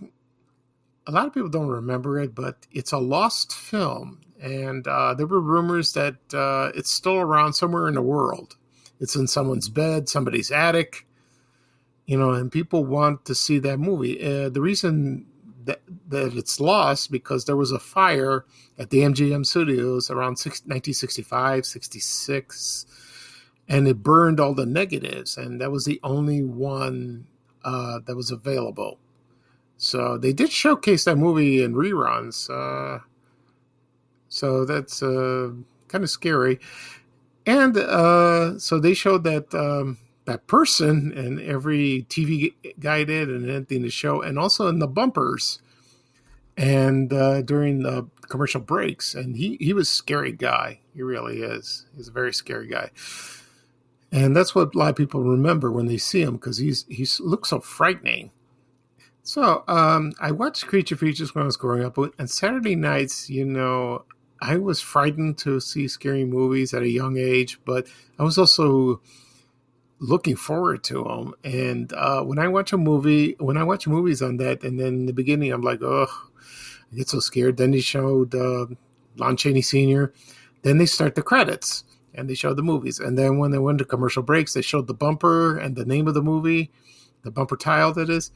a 1.06 1.10
lot 1.12 1.26
of 1.26 1.34
people 1.34 1.48
don't 1.48 1.68
remember 1.68 2.18
it, 2.18 2.34
but 2.34 2.66
it's 2.72 2.92
a 2.92 2.98
lost 2.98 3.52
film. 3.54 4.20
And 4.40 4.86
uh, 4.86 5.14
there 5.14 5.26
were 5.26 5.40
rumors 5.40 5.92
that 5.92 6.16
uh, 6.32 6.70
it's 6.74 6.90
still 6.90 7.16
around 7.16 7.54
somewhere 7.54 7.88
in 7.88 7.94
the 7.94 8.02
world. 8.02 8.56
It's 9.00 9.16
in 9.16 9.26
someone's 9.26 9.68
bed, 9.68 10.08
somebody's 10.08 10.50
attic, 10.50 11.06
you 12.06 12.18
know, 12.18 12.30
and 12.30 12.50
people 12.50 12.84
want 12.84 13.24
to 13.26 13.34
see 13.34 13.58
that 13.60 13.78
movie. 13.78 14.22
Uh, 14.22 14.48
the 14.48 14.60
reason 14.60 15.26
that, 15.64 15.80
that 16.08 16.34
it's 16.36 16.60
lost 16.60 17.10
because 17.10 17.44
there 17.44 17.56
was 17.56 17.72
a 17.72 17.78
fire 17.78 18.44
at 18.78 18.90
the 18.90 18.98
MGM 18.98 19.46
studios 19.46 20.10
around 20.10 20.36
six, 20.36 20.60
1965, 20.60 21.66
66, 21.66 22.86
and 23.68 23.86
it 23.86 24.02
burned 24.02 24.40
all 24.40 24.54
the 24.54 24.66
negatives, 24.66 25.36
and 25.36 25.60
that 25.60 25.70
was 25.70 25.84
the 25.84 26.00
only 26.02 26.42
one 26.42 27.26
uh, 27.64 28.00
that 28.06 28.16
was 28.16 28.30
available. 28.30 28.98
So 29.82 30.18
they 30.18 30.34
did 30.34 30.52
showcase 30.52 31.04
that 31.04 31.16
movie 31.16 31.62
in 31.62 31.72
reruns. 31.72 32.50
Uh, 32.50 33.02
so 34.28 34.66
that's 34.66 35.02
uh, 35.02 35.52
kind 35.88 36.04
of 36.04 36.10
scary. 36.10 36.60
And 37.46 37.78
uh, 37.78 38.58
so 38.58 38.78
they 38.78 38.92
showed 38.92 39.24
that 39.24 39.54
um, 39.54 39.96
that 40.26 40.46
person 40.46 41.16
and 41.16 41.40
every 41.40 42.04
TV 42.10 42.52
guy 42.78 43.04
did 43.04 43.30
and 43.30 43.48
anything 43.48 43.82
to 43.82 43.90
show, 43.90 44.20
and 44.20 44.38
also 44.38 44.68
in 44.68 44.80
the 44.80 44.86
bumpers 44.86 45.62
and 46.58 47.10
uh, 47.10 47.40
during 47.40 47.82
the 47.82 48.06
commercial 48.28 48.60
breaks. 48.60 49.14
And 49.14 49.34
he, 49.34 49.56
he 49.60 49.72
was 49.72 49.88
a 49.88 49.94
scary 49.94 50.32
guy. 50.32 50.80
He 50.94 51.00
really 51.00 51.40
is. 51.40 51.86
He's 51.96 52.08
a 52.08 52.12
very 52.12 52.34
scary 52.34 52.66
guy. 52.66 52.90
And 54.12 54.36
that's 54.36 54.54
what 54.54 54.74
a 54.74 54.78
lot 54.78 54.90
of 54.90 54.96
people 54.96 55.22
remember 55.22 55.72
when 55.72 55.86
they 55.86 55.96
see 55.96 56.20
him 56.20 56.34
because 56.34 56.58
he's 56.58 56.84
he 56.90 57.06
looks 57.20 57.48
so 57.48 57.60
frightening. 57.60 58.30
So 59.30 59.62
um, 59.68 60.12
I 60.20 60.32
watched 60.32 60.66
Creature 60.66 60.96
Features 60.96 61.36
when 61.36 61.42
I 61.42 61.46
was 61.46 61.56
growing 61.56 61.84
up, 61.84 61.96
and 62.18 62.28
Saturday 62.28 62.74
nights, 62.74 63.30
you 63.30 63.44
know, 63.44 64.04
I 64.42 64.56
was 64.56 64.80
frightened 64.80 65.38
to 65.38 65.60
see 65.60 65.86
scary 65.86 66.24
movies 66.24 66.74
at 66.74 66.82
a 66.82 66.88
young 66.88 67.16
age, 67.16 67.60
but 67.64 67.86
I 68.18 68.24
was 68.24 68.38
also 68.38 69.00
looking 70.00 70.34
forward 70.34 70.82
to 70.82 71.04
them. 71.04 71.34
And 71.44 71.92
uh, 71.92 72.24
when 72.24 72.40
I 72.40 72.48
watch 72.48 72.72
a 72.72 72.76
movie, 72.76 73.36
when 73.38 73.56
I 73.56 73.62
watch 73.62 73.86
movies 73.86 74.20
on 74.20 74.38
that, 74.38 74.64
and 74.64 74.80
then 74.80 74.88
in 74.88 75.06
the 75.06 75.12
beginning, 75.12 75.52
I'm 75.52 75.62
like, 75.62 75.80
oh, 75.80 76.08
I 76.92 76.96
get 76.96 77.08
so 77.08 77.20
scared. 77.20 77.56
Then 77.56 77.70
they 77.70 77.80
showed 77.80 78.34
uh, 78.34 78.66
Lon 79.14 79.36
Chaney 79.36 79.62
Sr. 79.62 80.12
Then 80.62 80.78
they 80.78 80.86
start 80.86 81.14
the 81.14 81.22
credits 81.22 81.84
and 82.14 82.28
they 82.28 82.34
show 82.34 82.52
the 82.52 82.64
movies. 82.64 82.98
And 82.98 83.16
then 83.16 83.38
when 83.38 83.52
they 83.52 83.58
went 83.58 83.78
to 83.78 83.84
commercial 83.84 84.24
breaks, 84.24 84.54
they 84.54 84.62
showed 84.62 84.88
the 84.88 84.92
bumper 84.92 85.56
and 85.56 85.76
the 85.76 85.84
name 85.84 86.08
of 86.08 86.14
the 86.14 86.20
movie, 86.20 86.72
the 87.22 87.30
bumper 87.30 87.56
tile 87.56 87.92
that 87.92 88.10
is. 88.10 88.32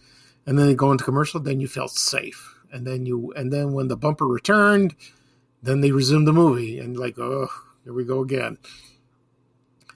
And 0.47 0.59
then 0.59 0.67
they 0.67 0.75
go 0.75 0.93
into 0.93 1.05
commercial. 1.05 1.41
Then 1.41 1.61
you 1.61 1.69
felt 1.69 1.93
safe. 1.93 2.59
And 2.73 2.87
then 2.87 3.07
you, 3.07 3.33
and 3.37 3.53
then 3.53 3.73
when 3.73 3.89
the 3.89 3.97
bumper 3.97 4.27
returned, 4.27 4.95
then 5.63 5.81
they 5.81 5.93
resumed 5.93 6.27
the 6.27 6.33
movie 6.33 6.79
and 6.79 6.97
like, 6.97 7.19
oh, 7.19 7.49
here 7.85 7.93
we 7.93 8.05
go 8.05 8.21
again. 8.21 8.59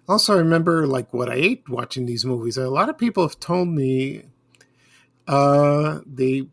Also, 0.09 0.35
I 0.35 0.39
remember 0.39 0.87
like 0.87 1.13
what 1.13 1.29
I 1.29 1.35
ate 1.35 1.69
watching 1.69 2.07
these 2.07 2.25
movies. 2.25 2.57
A 2.57 2.71
lot 2.71 2.89
of 2.89 2.97
people 2.97 3.25
have 3.25 3.39
told 3.41 3.69
me 3.69 4.23
uh, 5.27 6.01
they 6.07 6.47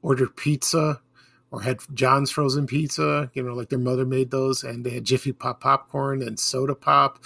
ordered 0.00 0.34
pizza 0.36 1.00
or 1.50 1.60
had 1.62 1.80
John's 1.92 2.30
frozen 2.30 2.66
pizza, 2.66 3.30
you 3.34 3.42
know, 3.42 3.52
like 3.52 3.68
their 3.68 3.78
mother 3.78 4.06
made 4.06 4.30
those, 4.30 4.62
and 4.62 4.84
they 4.84 4.90
had 4.90 5.04
Jiffy 5.04 5.32
Pop 5.32 5.60
popcorn 5.60 6.22
and 6.22 6.38
soda 6.38 6.74
pop, 6.74 7.22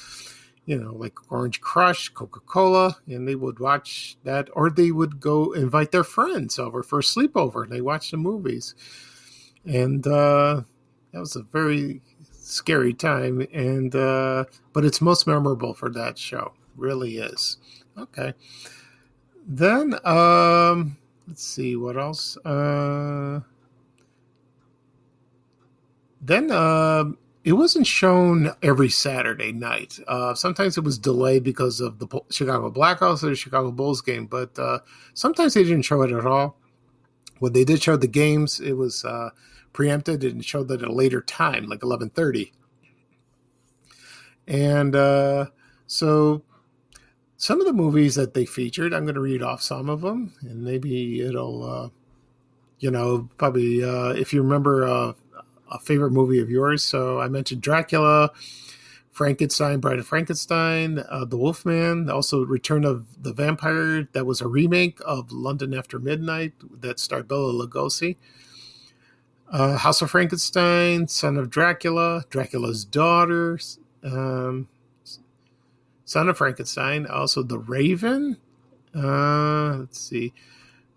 you 0.67 0.81
know, 0.81 0.95
like 0.95 1.31
Orange 1.31 1.61
Crush, 1.61 2.09
Coca 2.09 2.41
Cola, 2.41 2.97
and 3.07 3.29
they 3.29 3.35
would 3.35 3.59
watch 3.59 4.17
that, 4.25 4.49
or 4.53 4.71
they 4.71 4.91
would 4.91 5.21
go 5.21 5.53
invite 5.53 5.93
their 5.93 6.05
friends 6.05 6.59
over 6.59 6.83
for 6.83 7.01
a 7.01 7.03
sleepover 7.03 7.65
and 7.65 7.73
they 7.73 7.81
watch 7.81 8.11
the 8.11 8.17
movies. 8.17 8.75
And 9.67 10.07
uh, 10.07 10.63
that 11.13 11.21
was 11.21 11.37
a 11.37 11.43
very 11.43 12.01
scary 12.33 12.93
time, 12.93 13.47
and 13.53 13.95
uh, 13.95 14.45
but 14.73 14.85
it's 14.85 15.01
most 15.01 15.27
memorable 15.27 15.75
for 15.75 15.91
that 15.91 16.19
show. 16.19 16.53
Really 16.77 17.19
is. 17.19 17.59
Okay. 17.97 18.35
Then 19.47 19.95
um, 20.05 20.97
let's 21.29 21.45
see 21.45 21.77
what 21.77 21.97
else. 21.97 22.37
Uh, 22.39 23.41
then 26.21 26.51
uh, 26.51 27.05
it 27.45 27.53
wasn't 27.53 27.87
shown 27.87 28.53
every 28.63 28.89
Saturday 28.89 29.53
night. 29.53 29.99
Uh, 30.09 30.35
sometimes 30.35 30.79
it 30.79 30.85
was 30.85 30.99
delayed 30.99 31.45
because 31.45 31.79
of 31.79 31.99
the 31.99 32.09
Chicago 32.31 32.71
Blackhawks 32.71 33.23
or 33.23 33.29
the 33.29 33.37
Chicago 33.37 33.71
Bulls 33.71 34.01
game, 34.01 34.27
but 34.27 34.59
uh, 34.59 34.79
sometimes 35.13 35.53
they 35.53 35.63
didn't 35.63 35.83
show 35.83 36.01
it 36.03 36.11
at 36.11 36.27
all. 36.27 36.57
When 37.41 37.53
they 37.53 37.65
did 37.65 37.83
show 37.83 37.99
the 37.99 38.07
games, 38.07 38.61
it 38.61 38.73
was 38.73 39.05
uh, 39.05 39.29
preempted 39.75 40.25
and 40.25 40.43
showed 40.43 40.69
that 40.69 40.83
at 40.83 40.89
a 40.89 40.93
later 40.93 41.21
time, 41.21 41.67
like 41.67 41.81
11:30. 41.81 42.51
And 44.47 44.97
uh, 44.97 45.47
so 45.87 46.43
some 47.37 47.61
of 47.61 47.67
the 47.67 47.73
movies 47.75 48.15
that 48.15 48.33
they 48.33 48.47
featured, 48.47 48.95
I'm 48.95 49.05
going 49.05 49.17
to 49.17 49.21
read 49.21 49.43
off 49.43 49.61
some 49.61 49.91
of 49.91 50.01
them, 50.01 50.33
and 50.41 50.65
maybe 50.65 51.21
it'll, 51.21 51.63
uh, 51.63 51.89
you 52.79 52.91
know, 52.91 53.29
probably 53.37 53.85
uh, 53.85 54.11
if 54.11 54.33
you 54.33 54.43
remember 54.43 55.15
a 55.71 55.79
favorite 55.79 56.13
movie 56.13 56.41
of 56.41 56.51
yours. 56.51 56.83
So 56.83 57.21
I 57.21 57.29
mentioned 57.29 57.63
Dracula, 57.63 58.31
Frankenstein, 59.11 59.81
Bride 59.81 59.99
of 59.99 60.07
Frankenstein, 60.07 61.05
uh, 61.09 61.25
The 61.25 61.37
Wolfman, 61.37 62.11
also 62.11 62.45
Return 62.45 62.85
of 62.85 63.07
the 63.23 63.33
Vampire. 63.33 64.09
That 64.13 64.27
was 64.27 64.41
a 64.41 64.49
remake 64.49 64.99
of 65.05 65.33
London 65.33 65.75
After 65.75 65.99
Midnight 65.99 66.53
that 66.81 66.99
starred 66.99 67.29
Bela 67.29 67.53
Lugosi 67.53 68.17
uh, 69.55 69.77
House 69.77 70.03
of 70.03 70.11
Frankenstein, 70.11 71.07
Son 71.07 71.37
of 71.37 71.49
Dracula, 71.51 72.25
Dracula's 72.29 72.85
Daughter, 72.85 73.59
um, 74.03 74.69
Son 76.05 76.29
of 76.29 76.37
Frankenstein, 76.37 77.07
also 77.07 77.43
The 77.43 77.59
Raven. 77.59 78.37
Uh, 78.95 79.79
let's 79.79 80.01
see, 80.01 80.33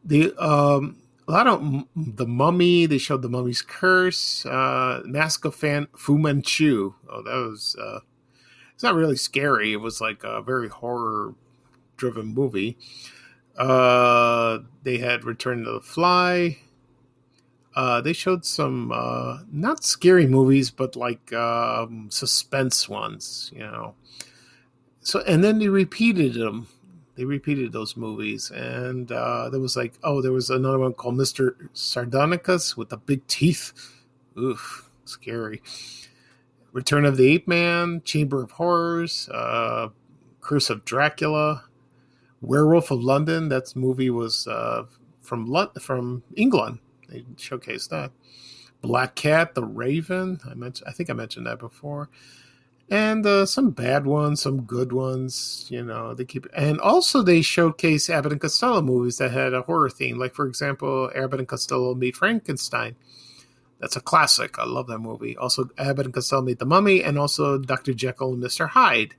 the 0.04 0.34
um, 0.44 0.98
a 1.28 1.32
lot 1.32 1.48
of 1.48 1.84
the 1.96 2.28
Mummy. 2.28 2.86
They 2.86 2.98
showed 2.98 3.22
the 3.22 3.30
Mummy's 3.30 3.62
Curse, 3.62 4.46
uh, 4.46 5.02
Mask 5.06 5.46
of 5.46 5.56
Fan, 5.56 5.88
Fu 5.96 6.18
Manchu. 6.18 6.94
Oh, 7.10 7.22
that 7.24 7.36
was 7.36 7.76
uh, 7.82 8.00
it's 8.74 8.84
not 8.84 8.96
really 8.96 9.18
scary. 9.18 9.74
It 9.74 9.78
was 9.78 10.00
like 10.00 10.24
a 10.24 10.42
very 10.42 10.70
horror 10.70 11.36
driven 11.98 12.28
movie. 12.34 12.78
Uh, 13.58 14.60
they 14.84 15.00
had 15.00 15.26
Return 15.26 15.64
to 15.64 15.72
the 15.72 15.82
Fly, 15.82 16.58
uh, 17.78 18.02
they 18.02 18.12
showed 18.12 18.44
some 18.44 18.92
uh, 18.92 19.38
not 19.52 19.84
scary 19.84 20.26
movies, 20.26 20.72
but 20.72 20.96
like 20.96 21.32
um, 21.32 22.08
suspense 22.10 22.90
ones, 22.90 23.52
you 23.54 23.60
know. 23.60 23.94
So 25.02 25.22
and 25.28 25.44
then 25.44 25.60
they 25.60 25.68
repeated 25.68 26.34
them. 26.34 26.70
They 27.18 27.26
repeated 27.26 27.72
those 27.72 27.98
movies, 27.98 28.52
and 28.52 29.12
uh, 29.12 29.50
there 29.50 29.60
was 29.60 29.76
like, 29.76 29.96
oh, 30.04 30.22
there 30.22 30.32
was 30.32 30.52
another 30.52 30.78
one 30.78 30.94
called 30.94 31.18
Mister 31.18 31.58
Sardonicus 31.74 32.78
with 32.78 32.90
the 32.90 32.98
big 32.98 33.26
teeth. 33.26 33.74
Oof, 34.38 34.88
scary. 35.06 35.64
Return 36.74 37.06
of 37.06 37.18
the 37.18 37.28
Ape 37.34 37.48
Man, 37.48 38.04
Chamber 38.06 38.44
of 38.44 38.52
Horrors, 38.52 39.30
uh, 39.30 39.90
Curse 40.42 40.70
of 40.70 40.86
Dracula, 40.86 41.64
Werewolf 42.42 42.92
of 42.92 43.02
London. 43.02 43.50
That 43.50 43.76
movie 43.76 44.12
was 44.12 44.46
uh, 44.46 44.84
from 45.24 45.48
from 45.80 46.22
England. 46.36 46.78
They 47.10 47.22
showcased 47.38 47.90
that. 47.90 48.12
Black 48.82 49.16
Cat, 49.16 49.56
The 49.56 49.64
Raven. 49.64 50.40
I 50.48 50.54
mentioned. 50.54 50.88
I 50.88 50.92
think 50.92 51.10
I 51.10 51.14
mentioned 51.14 51.48
that 51.48 51.58
before 51.58 52.10
and 52.90 53.26
uh, 53.26 53.46
some 53.46 53.72
bad 53.72 54.06
ones, 54.06 54.42
some 54.42 54.62
good 54.62 54.94
ones. 54.94 55.66
You 55.70 55.84
know, 55.84 56.14
they 56.14 56.26
keep 56.26 56.48
and 56.56 56.80
also 56.80 57.22
they 57.22 57.42
showcase 57.42 58.10
Abbott 58.10 58.32
and 58.32 58.42
Costello 58.42 58.82
movies 58.82 59.18
that 59.18 59.32
had 59.32 59.54
a 59.54 59.64
horror 59.64 59.90
theme, 59.90 60.18
like 60.18 60.34
for 60.34 60.48
example, 60.48 61.12
Abbott 61.16 61.40
and 61.40 61.48
Costello 61.48 61.94
Meet 61.96 62.16
Frankenstein. 62.16 62.96
That's 63.80 63.96
a 63.96 64.02
classic. 64.02 64.58
I 64.58 64.66
love 64.66 64.88
that 64.88 65.00
movie. 65.00 65.38
Also, 65.38 65.70
Abbott 65.78 66.06
and 66.06 66.14
Costello 66.14 66.42
Meet 66.42 66.60
the 66.60 66.66
Mummy, 66.66 67.04
and 67.04 67.18
also 67.20 67.58
Doctor 67.58 67.94
Jekyll 67.94 68.32
and 68.34 68.42
Mister 68.42 68.68
Hyde. 68.68 69.16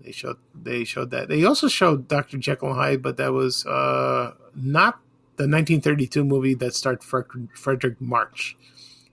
They 0.00 0.12
showed 0.12 0.36
they 0.54 0.84
showed 0.84 1.10
that. 1.10 1.28
They 1.28 1.44
also 1.44 1.68
showed 1.68 2.08
Doctor 2.08 2.36
Jekyll 2.36 2.68
and 2.68 2.78
Hyde, 2.78 3.02
but 3.02 3.16
that 3.16 3.32
was 3.32 3.64
uh, 3.66 4.34
not 4.54 5.00
the 5.36 5.44
1932 5.44 6.24
movie 6.24 6.54
that 6.54 6.74
starred 6.74 7.00
Fredric 7.00 8.00
March. 8.00 8.56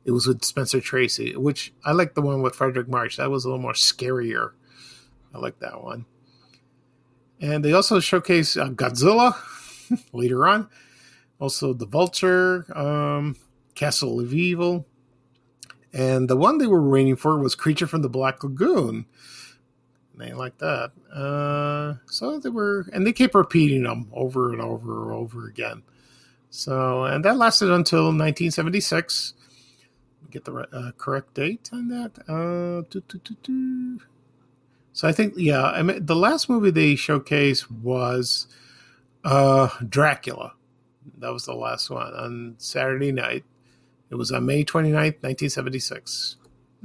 It 0.06 0.12
was 0.12 0.28
with 0.28 0.44
Spencer 0.44 0.82
Tracy, 0.82 1.36
which 1.36 1.74
I 1.86 1.94
like 1.94 2.14
the 2.14 2.22
one 2.22 2.42
with 2.42 2.56
Fredric 2.56 2.88
March. 2.88 3.18
That 3.18 3.32
was 3.32 3.46
a 3.46 3.48
little 3.48 3.62
more 3.62 3.74
scarier. 3.74 4.52
I 5.34 5.38
like 5.38 5.60
that 5.60 5.82
one. 5.82 6.06
And 7.40 7.64
they 7.64 7.74
also 7.74 8.00
showcase 8.00 8.58
uh, 8.58 8.70
Godzilla 8.70 9.36
later 10.14 10.48
on. 10.48 10.70
Also, 11.40 11.74
The 11.74 11.86
Vulture, 11.86 12.66
um, 12.78 13.36
Castle 13.76 14.20
of 14.20 14.34
Evil. 14.34 14.86
And 15.92 16.30
the 16.30 16.38
one 16.38 16.58
they 16.58 16.68
were 16.68 16.88
waiting 16.88 17.16
for 17.16 17.38
was 17.40 17.56
Creature 17.56 17.88
from 17.88 18.02
the 18.02 18.10
Black 18.10 18.44
Lagoon. 18.44 19.06
They 20.16 20.34
like 20.34 20.58
that. 20.60 20.92
Uh, 21.14 21.96
so 22.06 22.40
they 22.40 22.50
were, 22.50 22.86
and 22.94 23.06
they 23.06 23.14
kept 23.14 23.36
repeating 23.36 23.84
them 23.84 24.10
over 24.14 24.52
and 24.52 24.62
over 24.62 25.04
and 25.04 25.12
over 25.12 25.48
again. 25.48 25.84
So, 26.50 27.04
and 27.06 27.26
that 27.26 27.38
lasted 27.38 27.72
until 27.72 28.06
1976 28.06 29.34
get 30.34 30.46
the 30.46 30.68
uh, 30.74 30.92
correct 30.98 31.36
date 31.36 31.70
on 31.72 31.88
that. 31.90 32.12
Uh, 32.28 32.84
doo, 32.90 33.04
doo, 33.08 33.36
doo, 33.44 34.00
so 34.94 35.08
I 35.08 35.12
think, 35.12 35.34
yeah, 35.38 35.64
I 35.64 35.82
mean, 35.82 36.06
the 36.06 36.16
last 36.16 36.50
movie 36.50 36.70
they 36.70 36.94
showcased 36.94 37.70
was 37.70 38.48
uh, 39.24 39.70
Dracula. 39.90 40.54
That 41.18 41.34
was 41.34 41.46
the 41.46 41.56
last 41.56 41.90
one 41.90 42.14
on 42.14 42.56
Saturday 42.60 43.12
night. 43.12 43.44
It 44.12 44.16
was 44.16 44.32
on 44.32 44.46
May 44.46 44.64
29th, 44.64 45.22
1976. 45.22 46.36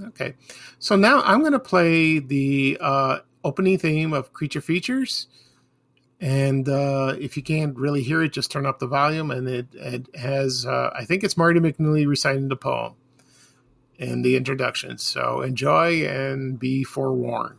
Okay. 0.09 0.35
So 0.79 0.97
now 0.97 1.21
I'm 1.23 1.41
going 1.41 1.53
to 1.53 1.59
play 1.59 2.19
the 2.19 2.79
uh, 2.81 3.19
opening 3.45 3.79
theme 3.79 4.15
of 4.15 4.33
Creature 4.33 4.63
Features. 4.63 5.27
And 6.21 6.69
uh, 6.69 7.15
if 7.21 7.37
you 7.37 7.43
can't 7.43 7.77
really 7.77 8.03
hear 8.03 8.23
it, 8.23 8.33
just 8.33 8.51
turn 8.51 8.65
up 8.65 8.79
the 8.79 8.87
volume. 8.87 9.31
And 9.31 9.47
it, 9.47 9.67
it 9.75 10.17
has, 10.17 10.65
uh, 10.65 10.91
I 10.95 11.05
think 11.05 11.25
it's 11.25 11.37
Marty 11.37 11.61
McNeely 11.61 12.09
reciting 12.09 12.49
the 12.49 12.57
poem 12.57 12.95
in 13.99 14.23
the 14.23 14.37
introduction. 14.37 14.99
So 14.99 15.43
enjoy 15.43 16.07
and 16.07 16.59
be 16.59 16.85
forewarned. 16.85 17.59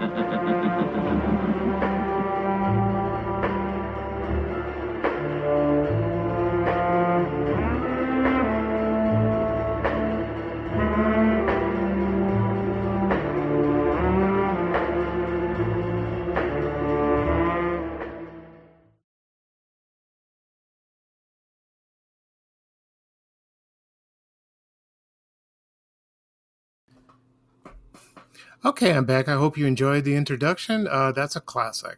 Okay, 28.63 28.93
I'm 28.93 29.05
back. 29.05 29.27
I 29.27 29.33
hope 29.33 29.57
you 29.57 29.65
enjoyed 29.65 30.03
the 30.03 30.15
introduction. 30.15 30.87
Uh, 30.87 31.11
that's 31.11 31.35
a 31.35 31.41
classic. 31.41 31.97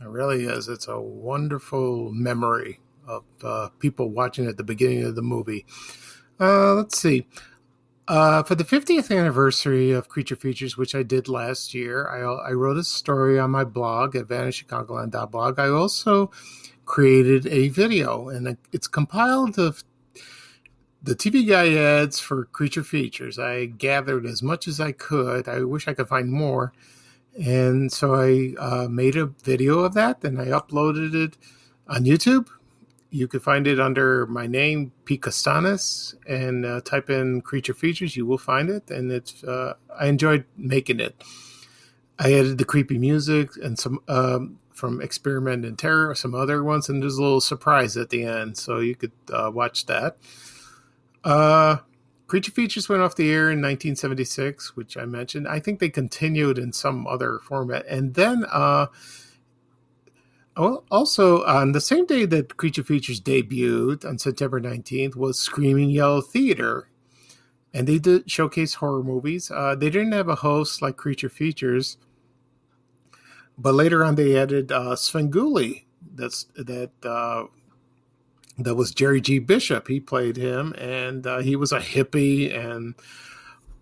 It 0.00 0.08
really 0.08 0.44
is. 0.44 0.66
It's 0.66 0.88
a 0.88 0.98
wonderful 0.98 2.10
memory 2.10 2.80
of 3.06 3.24
uh, 3.42 3.68
people 3.80 4.08
watching 4.08 4.46
at 4.46 4.56
the 4.56 4.64
beginning 4.64 5.04
of 5.04 5.14
the 5.14 5.20
movie. 5.20 5.66
Uh, 6.40 6.72
let's 6.72 6.98
see. 6.98 7.26
Uh, 8.08 8.42
for 8.42 8.54
the 8.54 8.64
50th 8.64 9.14
anniversary 9.14 9.90
of 9.90 10.08
Creature 10.08 10.36
Features, 10.36 10.78
which 10.78 10.94
I 10.94 11.02
did 11.02 11.28
last 11.28 11.74
year, 11.74 12.08
I, 12.08 12.48
I 12.48 12.52
wrote 12.52 12.78
a 12.78 12.84
story 12.84 13.38
on 13.38 13.50
my 13.50 13.64
blog 13.64 14.16
at 14.16 14.26
vanishingchicagoland.blog. 14.26 15.58
I 15.58 15.68
also 15.68 16.30
created 16.86 17.46
a 17.46 17.68
video, 17.68 18.30
and 18.30 18.56
it's 18.72 18.88
compiled 18.88 19.58
of 19.58 19.84
the 21.04 21.14
TV 21.14 21.46
guy 21.46 21.74
ads 21.74 22.18
for 22.18 22.46
creature 22.46 22.82
features. 22.82 23.38
I 23.38 23.66
gathered 23.66 24.24
as 24.24 24.42
much 24.42 24.66
as 24.66 24.80
I 24.80 24.92
could. 24.92 25.48
I 25.48 25.62
wish 25.62 25.86
I 25.86 25.92
could 25.92 26.08
find 26.08 26.32
more. 26.32 26.72
And 27.42 27.92
so 27.92 28.14
I 28.14 28.54
uh, 28.58 28.88
made 28.88 29.16
a 29.16 29.26
video 29.26 29.80
of 29.80 29.92
that 29.94 30.24
and 30.24 30.40
I 30.40 30.46
uploaded 30.46 31.14
it 31.14 31.36
on 31.88 32.04
YouTube. 32.04 32.48
You 33.10 33.28
can 33.28 33.40
find 33.40 33.66
it 33.66 33.78
under 33.78 34.26
my 34.26 34.46
name, 34.46 34.92
Pete 35.04 35.20
Costanis, 35.20 36.14
and 36.26 36.64
uh, 36.64 36.80
type 36.80 37.10
in 37.10 37.42
creature 37.42 37.74
features. 37.74 38.16
You 38.16 38.24
will 38.24 38.38
find 38.38 38.70
it. 38.70 38.90
And 38.90 39.12
it's 39.12 39.44
uh, 39.44 39.74
I 39.98 40.06
enjoyed 40.06 40.46
making 40.56 41.00
it. 41.00 41.22
I 42.18 42.32
added 42.32 42.58
the 42.58 42.64
creepy 42.64 42.96
music 42.96 43.50
and 43.62 43.78
some 43.78 44.00
um, 44.08 44.58
from 44.72 45.02
Experiment 45.02 45.64
in 45.64 45.76
Terror, 45.76 46.14
some 46.14 46.34
other 46.34 46.64
ones, 46.64 46.88
and 46.88 47.02
there's 47.02 47.18
a 47.18 47.22
little 47.22 47.40
surprise 47.40 47.96
at 47.96 48.10
the 48.10 48.24
end. 48.24 48.56
So 48.56 48.78
you 48.80 48.96
could 48.96 49.12
uh, 49.32 49.50
watch 49.52 49.86
that. 49.86 50.16
Uh, 51.24 51.78
Creature 52.26 52.52
Features 52.52 52.88
went 52.88 53.02
off 53.02 53.16
the 53.16 53.30
air 53.30 53.50
in 53.50 53.60
1976, 53.60 54.76
which 54.76 54.96
I 54.96 55.04
mentioned. 55.04 55.48
I 55.48 55.60
think 55.60 55.78
they 55.78 55.90
continued 55.90 56.58
in 56.58 56.72
some 56.72 57.06
other 57.06 57.38
format. 57.42 57.86
And 57.86 58.14
then 58.14 58.44
uh, 58.50 58.86
also, 60.56 61.44
on 61.44 61.72
the 61.72 61.80
same 61.80 62.06
day 62.06 62.24
that 62.26 62.56
Creature 62.56 62.84
Features 62.84 63.20
debuted 63.20 64.04
on 64.04 64.18
September 64.18 64.60
19th 64.60 65.16
was 65.16 65.38
Screaming 65.38 65.90
Yellow 65.90 66.20
Theater. 66.20 66.88
And 67.72 67.88
they 67.88 67.98
did 67.98 68.30
showcase 68.30 68.74
horror 68.74 69.02
movies. 69.02 69.50
Uh, 69.50 69.74
they 69.74 69.90
didn't 69.90 70.12
have 70.12 70.28
a 70.28 70.36
host 70.36 70.80
like 70.80 70.96
Creature 70.96 71.30
Features, 71.30 71.98
but 73.58 73.74
later 73.74 74.04
on 74.04 74.14
they 74.14 74.36
added 74.38 74.70
uh, 74.70 74.94
Svengoolie. 74.94 75.84
That's 76.14 76.44
that 76.54 76.92
uh, 77.02 77.44
that 78.58 78.74
was 78.74 78.92
Jerry 78.92 79.20
G. 79.20 79.38
Bishop. 79.38 79.88
He 79.88 80.00
played 80.00 80.36
him, 80.36 80.74
and 80.78 81.26
uh, 81.26 81.38
he 81.38 81.56
was 81.56 81.72
a 81.72 81.80
hippie 81.80 82.54
and 82.54 82.94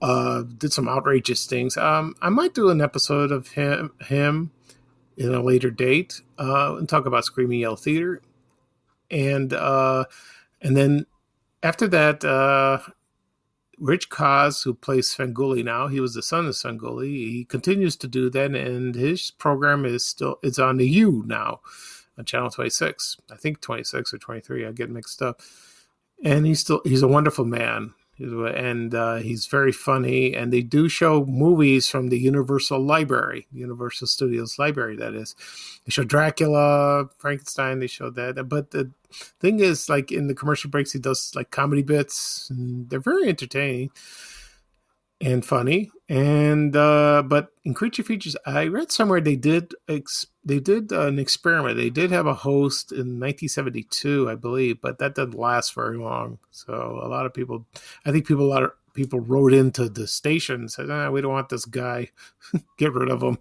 uh, 0.01 0.43
did 0.43 0.73
some 0.73 0.89
outrageous 0.89 1.47
things. 1.47 1.77
Um, 1.77 2.15
I 2.23 2.29
might 2.31 2.55
do 2.55 2.71
an 2.71 2.81
episode 2.81 3.31
of 3.31 3.49
him 3.49 3.93
him 4.01 4.51
in 5.17 5.35
a 5.35 5.43
later 5.43 5.71
date 5.71 6.23
uh, 6.39 6.77
and 6.77 6.89
talk 6.89 7.07
about 7.07 7.25
Screaming 7.25 7.61
Yellow 7.61 7.77
Theater. 7.77 8.23
And 9.11 9.53
uh, 9.53 10.05
and 10.63 10.77
then 10.77 11.07
after 11.63 11.87
that, 11.89 12.25
uh, 12.25 12.79
Rich 13.79 14.09
Koz, 14.09 14.65
who 14.65 14.73
plays 14.73 15.15
Svengoolie 15.15 15.65
now, 15.65 15.89
he 15.89 16.01
was 16.01 16.15
the 16.15 16.23
son 16.23 16.47
of 16.47 16.55
Svengoolie. 16.55 17.31
He 17.31 17.45
continues 17.45 17.97
to 17.97 18.09
do 18.09 18.31
that, 18.31 18.55
and 18.55 18.95
his 18.95 19.31
program 19.31 19.85
is 19.85 20.05
still 20.05 20.39
it's 20.43 20.59
on 20.59 20.79
the 20.79 20.89
U 20.89 21.25
now 21.27 21.61
on 22.19 22.25
channel 22.25 22.51
26. 22.51 23.17
I 23.31 23.37
think 23.37 23.61
26 23.61 24.15
or 24.15 24.19
23. 24.19 24.67
I 24.67 24.73
get 24.73 24.91
mixed 24.91 25.23
up. 25.23 25.41
And 26.25 26.47
he's 26.47 26.61
still 26.61 26.81
he's 26.85 27.03
a 27.03 27.09
wonderful 27.09 27.45
man 27.45 27.95
and 28.23 28.95
uh, 28.95 29.17
he's 29.17 29.47
very 29.47 29.73
funny. 29.73 30.35
And 30.35 30.53
they 30.53 30.63
do 30.63 30.89
show 30.89 31.25
movies 31.25 31.89
from 31.89 32.09
the 32.09 32.19
Universal 32.19 32.81
Library, 32.81 33.47
Universal 33.53 34.07
Studios 34.09 34.59
Library. 34.59 34.97
That 34.97 35.15
is, 35.15 35.35
they 35.85 35.91
show 35.91 36.05
Dracula, 36.05 37.09
Frankenstein. 37.19 37.81
They 37.81 37.87
show 37.87 38.11
that, 38.11 38.49
but 38.49 38.71
the 38.71 38.91
thing 39.41 39.61
is, 39.61 39.89
like 39.89 40.13
in 40.13 40.27
the 40.29 40.35
commercial 40.35 40.71
breaks, 40.71 40.93
he 40.93 40.99
does 40.99 41.33
like 41.35 41.51
comedy 41.51 41.83
bits, 41.83 42.49
and 42.51 42.89
they're 42.89 43.01
very 43.01 43.29
entertaining 43.29 43.91
and 45.23 45.45
funny. 45.45 45.91
And 46.09 46.77
uh, 46.77 47.23
but 47.25 47.49
in 47.65 47.73
Creature 47.73 48.03
Features, 48.03 48.37
I 48.45 48.67
read 48.67 48.93
somewhere 48.93 49.21
they 49.21 49.37
did 49.37 49.73
ex- 49.89 50.27
they 50.45 50.61
did 50.61 50.93
an 50.93 51.19
experiment. 51.19 51.79
They 51.79 51.89
did 51.89 52.11
have 52.11 52.27
a 52.27 52.35
host 52.35 52.93
in 52.93 53.21
1972, 53.21 54.29
I 54.29 54.35
believe, 54.35 54.81
but 54.83 54.99
that 54.99 55.15
didn't 55.15 55.35
last 55.35 55.75
very 55.75 55.97
long. 55.97 56.39
So 56.51 57.01
a 57.03 57.09
lot 57.09 57.25
of 57.25 57.33
people, 57.33 57.65
I 58.05 58.11
think 58.11 58.27
people 58.27 58.45
a 58.45 58.53
lot 58.53 58.65
of 58.65 58.73
people 58.93 59.21
wrote 59.21 59.55
into 59.55 59.89
the 59.89 60.07
station 60.07 60.69
said, 60.69 60.91
ah, 60.91 61.09
"We 61.11 61.23
don't 61.23 61.33
want 61.33 61.49
this 61.49 61.65
guy. 61.65 62.11
Get 62.77 62.93
rid 62.93 63.11
of 63.11 63.23
him." 63.23 63.39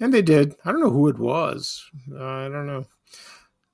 And 0.00 0.12
they 0.12 0.22
did. 0.22 0.56
I 0.64 0.72
don't 0.72 0.80
know 0.80 0.90
who 0.90 1.08
it 1.08 1.18
was. 1.18 1.88
Uh, 2.12 2.24
I 2.24 2.48
don't 2.48 2.66
know. 2.66 2.86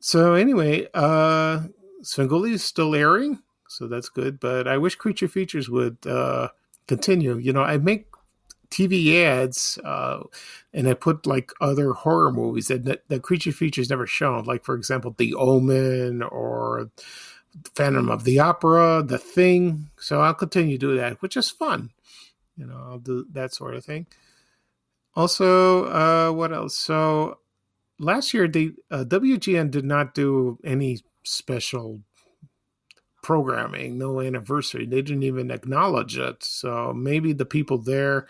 So 0.01 0.35
anyway, 0.35 0.89
uh, 0.93 1.61
Svengoolie 2.03 2.53
is 2.53 2.65
still 2.65 2.95
airing 2.95 3.39
so 3.71 3.87
that's 3.87 4.09
good. 4.09 4.41
But 4.41 4.67
I 4.67 4.79
wish 4.79 4.97
Creature 4.97 5.29
Features 5.29 5.71
would 5.71 6.05
uh, 6.05 6.49
continue. 6.89 7.37
You 7.39 7.53
know, 7.53 7.63
I 7.63 7.79
make 7.79 8.07
TV 8.69 9.15
ads 9.23 9.79
uh, 9.85 10.25
and 10.75 10.89
I 10.89 10.95
put 10.95 11.25
like 11.25 11.53
other 11.61 11.93
horror 11.93 12.33
movies 12.33 12.67
that, 12.69 13.09
that, 13.09 13.23
Creature 13.23 13.53
Features 13.53 13.89
never 13.89 14.07
shown, 14.09 14.45
like 14.45 14.65
for 14.65 14.75
example, 14.75 15.15
The 15.17 15.35
Omen 15.35 16.23
or 16.23 16.91
Phantom 17.77 18.09
of 18.11 18.25
the 18.25 18.41
Opera, 18.41 19.05
The 19.07 19.19
Thing. 19.19 19.91
So 19.99 20.21
I'll 20.21 20.35
continue 20.35 20.77
to 20.77 20.87
do 20.89 20.97
that, 20.97 21.23
which 21.23 21.37
is 21.37 21.49
fun. 21.49 21.91
You 22.57 22.67
know, 22.67 22.77
I'll 22.77 22.99
do 22.99 23.27
that 23.33 23.55
sort 23.55 23.77
of 23.77 23.85
thing. 23.85 24.07
Also, 25.15 25.85
uh, 25.87 26.33
what 26.33 26.53
else? 26.53 26.77
So 26.77 27.39
last 27.99 28.35
year, 28.35 28.49
the 28.49 28.75
uh, 28.91 29.05
WGN 29.05 29.71
did 29.71 29.85
not 29.85 30.15
do 30.15 30.59
any 30.65 30.99
special 31.23 32.01
programming, 33.23 33.99
no 33.99 34.21
anniversary. 34.21 34.87
They 34.87 35.03
didn't 35.03 35.23
even 35.23 35.51
acknowledge 35.51 36.17
it. 36.19 36.43
So 36.43 36.93
maybe 36.93 37.33
the 37.33 37.45
people 37.45 37.79
there 37.79 38.27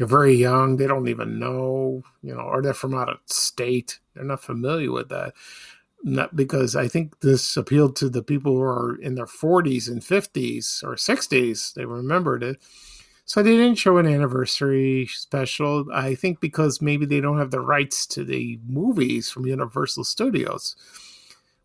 are 0.00 0.06
very 0.06 0.34
young. 0.34 0.76
They 0.76 0.86
don't 0.86 1.08
even 1.08 1.38
know, 1.38 2.02
you 2.22 2.34
know, 2.34 2.42
or 2.42 2.62
they're 2.62 2.74
from 2.74 2.94
out 2.94 3.08
of 3.08 3.18
state. 3.26 3.98
They're 4.14 4.24
not 4.24 4.42
familiar 4.42 4.92
with 4.92 5.08
that. 5.08 5.34
Not 6.04 6.36
because 6.36 6.76
I 6.76 6.86
think 6.86 7.20
this 7.20 7.56
appealed 7.56 7.96
to 7.96 8.08
the 8.08 8.22
people 8.22 8.52
who 8.52 8.62
are 8.62 8.96
in 9.00 9.16
their 9.16 9.26
40s 9.26 9.88
and 9.88 10.00
50s 10.00 10.84
or 10.84 10.94
60s. 10.94 11.74
They 11.74 11.84
remembered 11.84 12.44
it. 12.44 12.58
So 13.24 13.42
they 13.42 13.56
didn't 13.58 13.74
show 13.74 13.98
an 13.98 14.06
anniversary 14.06 15.06
special. 15.06 15.86
I 15.92 16.14
think 16.14 16.40
because 16.40 16.80
maybe 16.80 17.04
they 17.04 17.20
don't 17.20 17.38
have 17.38 17.50
the 17.50 17.60
rights 17.60 18.06
to 18.06 18.24
the 18.24 18.58
movies 18.66 19.30
from 19.30 19.44
Universal 19.44 20.04
Studios, 20.04 20.76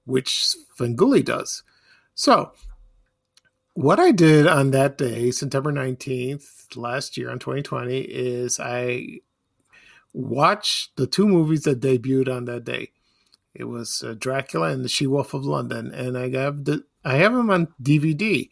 which 0.05 0.55
Svengoolie 0.77 1.23
does. 1.23 1.63
So, 2.15 2.51
what 3.73 3.99
I 3.99 4.11
did 4.11 4.45
on 4.47 4.71
that 4.71 4.97
day, 4.97 5.31
September 5.31 5.71
19th, 5.71 6.75
last 6.75 7.17
year 7.17 7.31
on 7.31 7.39
2020, 7.39 8.01
is 8.01 8.59
I 8.59 9.19
watched 10.13 10.95
the 10.95 11.07
two 11.07 11.27
movies 11.27 11.63
that 11.63 11.79
debuted 11.79 12.33
on 12.33 12.45
that 12.45 12.65
day. 12.65 12.91
It 13.53 13.65
was 13.65 14.03
uh, 14.03 14.15
Dracula 14.17 14.69
and 14.69 14.83
the 14.83 14.89
She 14.89 15.07
Wolf 15.07 15.33
of 15.33 15.45
London, 15.45 15.93
and 15.93 16.17
I 16.17 16.29
have 16.31 16.65
the 16.65 16.83
I 17.03 17.15
have 17.15 17.33
them 17.33 17.49
on 17.49 17.67
DVD. 17.81 18.49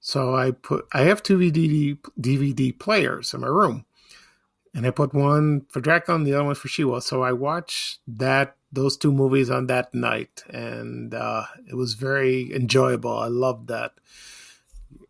So 0.00 0.34
I 0.34 0.52
put 0.52 0.86
I 0.92 1.02
have 1.02 1.22
two 1.22 1.38
DVD 1.38 1.98
DVD 2.20 2.76
players 2.76 3.34
in 3.34 3.40
my 3.40 3.46
room, 3.48 3.84
and 4.74 4.86
I 4.86 4.90
put 4.90 5.14
one 5.14 5.66
for 5.68 5.80
Dracula 5.80 6.18
and 6.18 6.26
the 6.26 6.34
other 6.34 6.44
one 6.44 6.54
for 6.54 6.68
She 6.68 6.84
Wolf. 6.84 7.04
So 7.04 7.22
I 7.22 7.32
watched 7.32 8.00
that 8.08 8.56
those 8.72 8.96
two 8.96 9.12
movies 9.12 9.50
on 9.50 9.66
that 9.66 9.94
night, 9.94 10.42
and 10.50 11.14
uh, 11.14 11.44
it 11.68 11.74
was 11.74 11.94
very 11.94 12.54
enjoyable. 12.54 13.16
I 13.16 13.28
loved 13.28 13.68
that, 13.68 13.92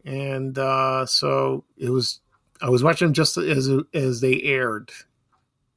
and 0.05 0.59
uh, 0.59 1.07
so 1.07 1.65
it 1.77 1.91
was. 1.91 2.21
I 2.63 2.71
was 2.71 2.83
watching 2.83 3.09
them 3.09 3.15
just 3.15 3.37
as 3.37 3.69
as 3.93 4.21
they 4.21 4.41
aired. 4.43 4.91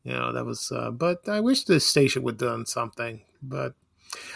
You 0.04 0.14
know 0.14 0.32
that 0.32 0.46
was, 0.46 0.72
uh, 0.72 0.92
but 0.92 1.28
I 1.28 1.40
wish 1.40 1.66
the 1.66 1.80
station 1.80 2.24
would 2.24 2.38
done 2.38 2.66
something. 2.66 3.22
But 3.42 3.74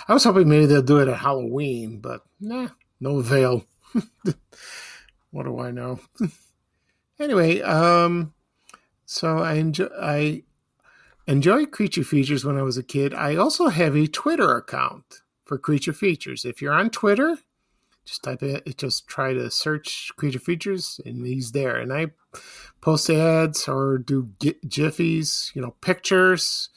I 0.08 0.14
was 0.14 0.24
hoping 0.24 0.50
maybe 0.50 0.66
they'll 0.66 0.82
do 0.82 1.00
it 1.00 1.08
at 1.08 1.18
Halloween, 1.18 2.00
but 2.00 2.24
nah, 2.40 2.70
no 3.00 3.18
avail. 3.18 3.66
what 5.32 5.44
do 5.44 5.60
I 5.60 5.72
know? 5.72 6.00
anyway, 7.20 7.62
um, 7.62 8.34
so 9.06 9.40
I 9.40 9.54
enjoy 9.54 9.88
I 10.00 10.44
enjoyed 11.28 11.72
Creature 11.72 12.04
Features 12.04 12.46
when 12.46 12.58
I 12.58 12.64
was 12.64 12.78
a 12.78 12.84
kid. 12.84 13.14
I 13.14 13.36
also 13.36 13.68
have 13.68 13.96
a 13.96 14.08
Twitter 14.08 14.58
account 14.58 15.22
for 15.46 15.58
Creature 15.58 15.94
Features. 15.94 16.46
If 16.46 16.62
you're 16.62 16.74
on 16.74 16.90
Twitter, 16.90 17.38
just 18.06 18.24
type 18.24 18.44
it, 18.44 18.78
just 18.78 19.08
try 19.08 19.34
to 19.34 19.50
search 19.50 20.12
Creature 20.18 20.40
Features, 20.40 21.00
and 21.06 21.26
he's 21.26 21.52
there. 21.52 21.78
And 21.78 21.94
I 21.94 22.08
post 22.82 23.10
ads 23.10 23.68
or 23.68 23.98
do 23.98 24.30
jiffies, 24.40 25.56
you 25.56 25.62
know, 25.62 25.76
pictures 25.82 26.70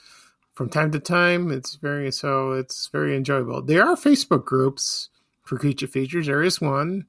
from 0.54 0.68
time 0.68 0.90
to 0.92 1.00
time. 1.00 1.50
It's 1.50 1.74
very 1.74 2.12
so 2.12 2.52
it's 2.52 2.88
very 2.88 3.16
enjoyable. 3.16 3.62
There 3.62 3.87
are 3.87 3.96
Facebook 3.96 4.44
groups 4.44 5.11
for 5.42 5.59
Creature 5.59 5.88
Features. 5.88 6.26
There 6.26 6.42
is 6.42 6.61
one. 6.61 7.06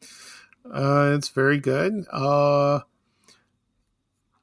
Uh, 0.66 1.14
it's 1.16 1.30
very 1.30 1.60
good. 1.60 2.06
Uh, 2.12 2.82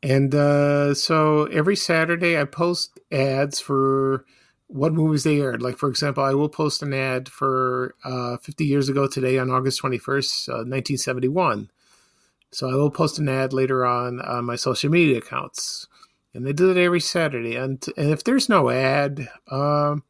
and 0.04 0.34
uh, 0.34 0.92
so 0.92 1.46
every 1.46 1.76
Saturday, 1.76 2.38
I 2.38 2.44
post 2.44 3.00
ads 3.10 3.58
for 3.58 4.26
what 4.66 4.92
movies 4.92 5.24
they 5.24 5.40
aired. 5.40 5.62
Like, 5.62 5.78
for 5.78 5.88
example, 5.88 6.22
I 6.22 6.34
will 6.34 6.50
post 6.50 6.82
an 6.82 6.92
ad 6.92 7.26
for 7.26 7.94
uh, 8.04 8.36
50 8.36 8.66
years 8.66 8.90
ago 8.90 9.06
today 9.08 9.38
on 9.38 9.50
August 9.50 9.80
21st, 9.80 10.48
uh, 10.50 10.68
1971. 10.68 11.70
So 12.50 12.68
I 12.68 12.74
will 12.74 12.90
post 12.90 13.18
an 13.18 13.30
ad 13.30 13.54
later 13.54 13.86
on 13.86 14.20
on 14.20 14.44
my 14.44 14.56
social 14.56 14.90
media 14.90 15.18
accounts. 15.18 15.88
And 16.34 16.46
they 16.46 16.52
do 16.52 16.70
it 16.70 16.76
every 16.76 17.00
Saturday. 17.00 17.56
And, 17.56 17.82
and 17.96 18.10
if 18.10 18.24
there's 18.24 18.50
no 18.50 18.68
ad 18.68 19.26
um, 19.50 20.04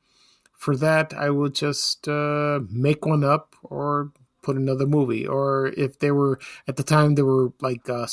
for 0.56 0.74
that, 0.74 1.14
I 1.14 1.30
will 1.30 1.50
just 1.50 2.08
uh, 2.08 2.58
make 2.68 3.06
one 3.06 3.22
up 3.22 3.54
or 3.62 4.10
put 4.42 4.56
another 4.56 4.86
movie. 4.86 5.24
Or 5.24 5.68
if 5.68 6.00
they 6.00 6.10
were, 6.10 6.40
at 6.66 6.74
the 6.74 6.82
time, 6.82 7.14
there 7.14 7.24
were 7.24 7.52
like 7.60 7.88
uh, 7.88 8.08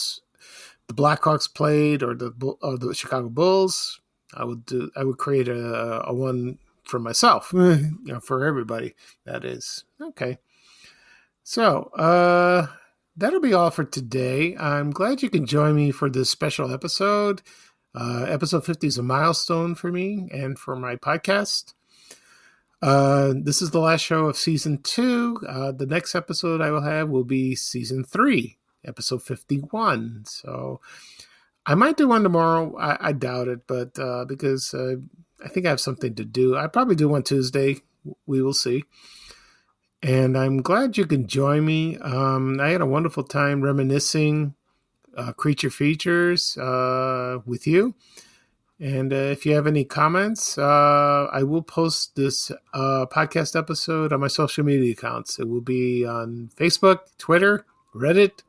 the 0.92 1.02
Blackhawks 1.02 1.54
played 1.54 2.04
or 2.04 2.14
the 2.14 2.32
or 2.62 2.78
the 2.78 2.94
Chicago 2.94 3.30
Bulls, 3.30 4.00
I 4.34 4.44
would 4.44 4.66
do 4.66 4.92
I 4.96 5.04
would 5.04 5.18
create 5.18 5.48
a, 5.48 6.04
a 6.06 6.14
one 6.14 6.58
for 6.84 7.00
myself, 7.00 7.52
you 7.54 7.98
know, 8.04 8.20
for 8.20 8.46
everybody. 8.46 8.96
That 9.26 9.46
is 9.46 9.86
okay. 10.02 10.38
So 11.44 11.84
uh, 11.96 12.68
that'll 13.16 13.40
be 13.40 13.54
all 13.54 13.72
for 13.72 13.86
today. 13.86 14.56
I'm 14.58 14.92
glad 14.92 15.22
you 15.22 15.30
can 15.30 15.46
join 15.46 15.76
me 15.76 15.92
for 15.92 16.10
this 16.10 16.30
special 16.30 16.74
episode. 16.74 17.42
Uh, 17.96 18.26
episode 18.28 18.66
50 18.66 18.88
is 18.88 18.98
a 18.98 19.04
milestone 19.04 19.76
for 19.76 19.92
me 19.92 20.30
and 20.32 20.58
for 20.58 20.76
my 20.76 20.96
podcast. 20.96 21.74
Uh, 22.82 23.34
this 23.36 23.62
is 23.62 23.72
the 23.72 23.80
last 23.80 24.02
show 24.02 24.26
of 24.26 24.38
season 24.38 24.80
two. 24.82 25.40
Uh, 25.48 25.72
the 25.72 25.86
next 25.86 26.16
episode 26.16 26.62
I 26.62 26.72
will 26.72 26.82
have 26.82 27.10
will 27.10 27.24
be 27.24 27.56
season 27.56 28.04
three 28.04 28.58
episode 28.86 29.24
51. 29.24 30.24
So 30.26 30.82
I 31.66 31.76
might 31.76 31.98
do 31.98 32.08
one 32.08 32.24
tomorrow. 32.24 32.76
I, 32.78 33.10
I 33.10 33.12
doubt 33.12 33.48
it, 33.48 33.68
but 33.68 33.98
uh, 34.00 34.26
because 34.26 34.74
uh, 34.74 34.96
I 35.44 35.50
think 35.50 35.66
I 35.66 35.70
have 35.70 35.80
something 35.80 36.16
to 36.16 36.26
do. 36.26 36.58
I 36.58 36.68
probably 36.68 36.96
do 36.96 37.10
one 37.10 37.24
Tuesday. 37.24 37.78
We 38.26 38.42
will 38.42 38.54
see. 38.54 38.84
And 40.04 40.36
I'm 40.36 40.62
glad 40.62 40.98
you 40.98 41.06
can 41.06 41.28
join 41.28 41.64
me. 41.66 41.98
Um, 41.98 42.60
I 42.60 42.70
had 42.70 42.82
a 42.82 42.88
wonderful 42.88 43.24
time 43.24 43.62
reminiscing 43.62 44.56
uh, 45.16 45.34
creature 45.34 45.70
features 45.70 46.58
uh, 46.58 47.40
with 47.46 47.68
you. 47.68 47.94
And 48.80 49.14
uh, 49.14 49.18
if 49.18 49.46
you 49.46 49.54
have 49.54 49.68
any 49.68 49.84
comments, 49.84 50.58
uh, 50.58 51.28
I 51.32 51.44
will 51.44 51.62
post 51.62 52.16
this 52.16 52.52
podcast 52.74 53.56
episode 53.56 54.12
on 54.12 54.22
my 54.22 54.28
social 54.28 54.64
media 54.64 54.94
accounts. 54.94 55.38
It 55.38 55.48
will 55.48 55.62
be 55.62 56.04
on 56.04 56.50
Facebook, 56.56 57.02
Twitter, 57.20 57.64
Reddit, 57.94 58.44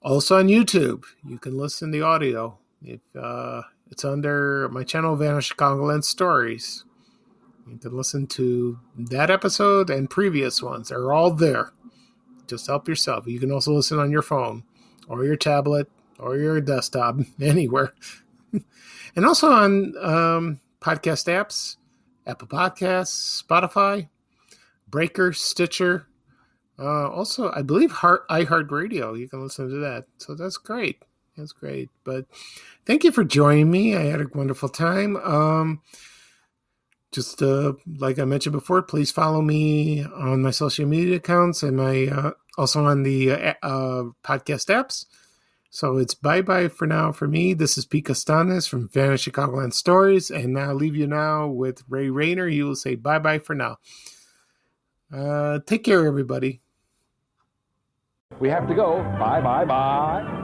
also 0.00 0.38
on 0.38 0.48
YouTube. 0.48 1.04
You 1.24 1.38
can 1.38 1.56
listen 1.56 1.90
the 1.90 2.02
audio. 2.02 2.58
Uh, 3.18 3.62
it's 3.90 4.04
under 4.04 4.68
my 4.70 4.84
channel, 4.84 5.16
Vanish 5.16 5.52
Chicagoland 5.52 6.04
Stories. 6.04 6.84
You 7.70 7.78
can 7.78 7.96
listen 7.96 8.26
to 8.28 8.78
that 8.96 9.30
episode 9.30 9.90
and 9.90 10.10
previous 10.10 10.62
ones. 10.62 10.88
They're 10.88 11.12
all 11.12 11.30
there. 11.30 11.72
Just 12.46 12.66
help 12.66 12.88
yourself. 12.88 13.26
You 13.26 13.38
can 13.38 13.52
also 13.52 13.72
listen 13.72 13.98
on 13.98 14.10
your 14.10 14.22
phone 14.22 14.64
or 15.08 15.24
your 15.24 15.36
tablet 15.36 15.88
or 16.18 16.36
your 16.36 16.60
desktop, 16.60 17.16
anywhere. 17.40 17.92
and 19.16 19.26
also 19.26 19.50
on 19.50 19.94
um, 19.98 20.60
podcast 20.80 21.26
apps, 21.26 21.76
Apple 22.26 22.48
Podcasts, 22.48 23.42
Spotify, 23.42 24.08
Breaker, 24.88 25.32
Stitcher. 25.32 26.06
Uh, 26.78 27.08
also, 27.08 27.52
I 27.54 27.62
believe 27.62 27.92
Heart, 27.92 28.28
iHeartRadio. 28.28 29.18
You 29.18 29.28
can 29.28 29.42
listen 29.42 29.68
to 29.68 29.76
that. 29.76 30.06
So 30.18 30.34
that's 30.34 30.56
great. 30.56 31.02
That's 31.36 31.52
great. 31.52 31.90
But 32.04 32.26
thank 32.86 33.04
you 33.04 33.12
for 33.12 33.24
joining 33.24 33.70
me. 33.70 33.96
I 33.96 34.02
had 34.02 34.20
a 34.20 34.26
wonderful 34.34 34.68
time. 34.68 35.16
Um, 35.16 35.80
just 37.12 37.42
uh, 37.42 37.74
like 37.98 38.18
I 38.18 38.24
mentioned 38.24 38.54
before, 38.54 38.82
please 38.82 39.10
follow 39.10 39.42
me 39.42 40.04
on 40.04 40.42
my 40.42 40.50
social 40.50 40.86
media 40.86 41.16
accounts 41.16 41.62
and 41.62 41.76
my 41.76 42.06
uh, 42.06 42.30
also 42.56 42.84
on 42.84 43.02
the 43.02 43.32
uh, 43.32 43.54
uh 43.62 44.02
podcast 44.24 44.68
apps. 44.68 45.06
So 45.70 45.98
it's 45.98 46.14
bye 46.14 46.42
bye 46.42 46.68
for 46.68 46.86
now 46.86 47.12
for 47.12 47.28
me. 47.28 47.54
This 47.54 47.78
is 47.78 47.86
Pete 47.86 48.06
Costanis 48.06 48.68
from 48.68 48.88
Vanish 48.88 49.26
Chicagoland 49.26 49.72
Stories, 49.74 50.30
and 50.30 50.52
now 50.52 50.72
leave 50.72 50.96
you 50.96 51.06
now 51.06 51.46
with 51.46 51.82
Ray 51.88 52.10
Rayner. 52.10 52.48
He 52.48 52.62
will 52.62 52.76
say 52.76 52.94
bye 52.94 53.18
bye 53.18 53.38
for 53.38 53.54
now. 53.54 53.78
Uh, 55.12 55.58
take 55.66 55.84
care, 55.84 56.06
everybody. 56.06 56.60
We 58.40 58.48
have 58.48 58.66
to 58.68 58.74
go. 58.74 59.02
Bye 59.20 59.40
bye 59.40 59.64
bye. 59.64 60.38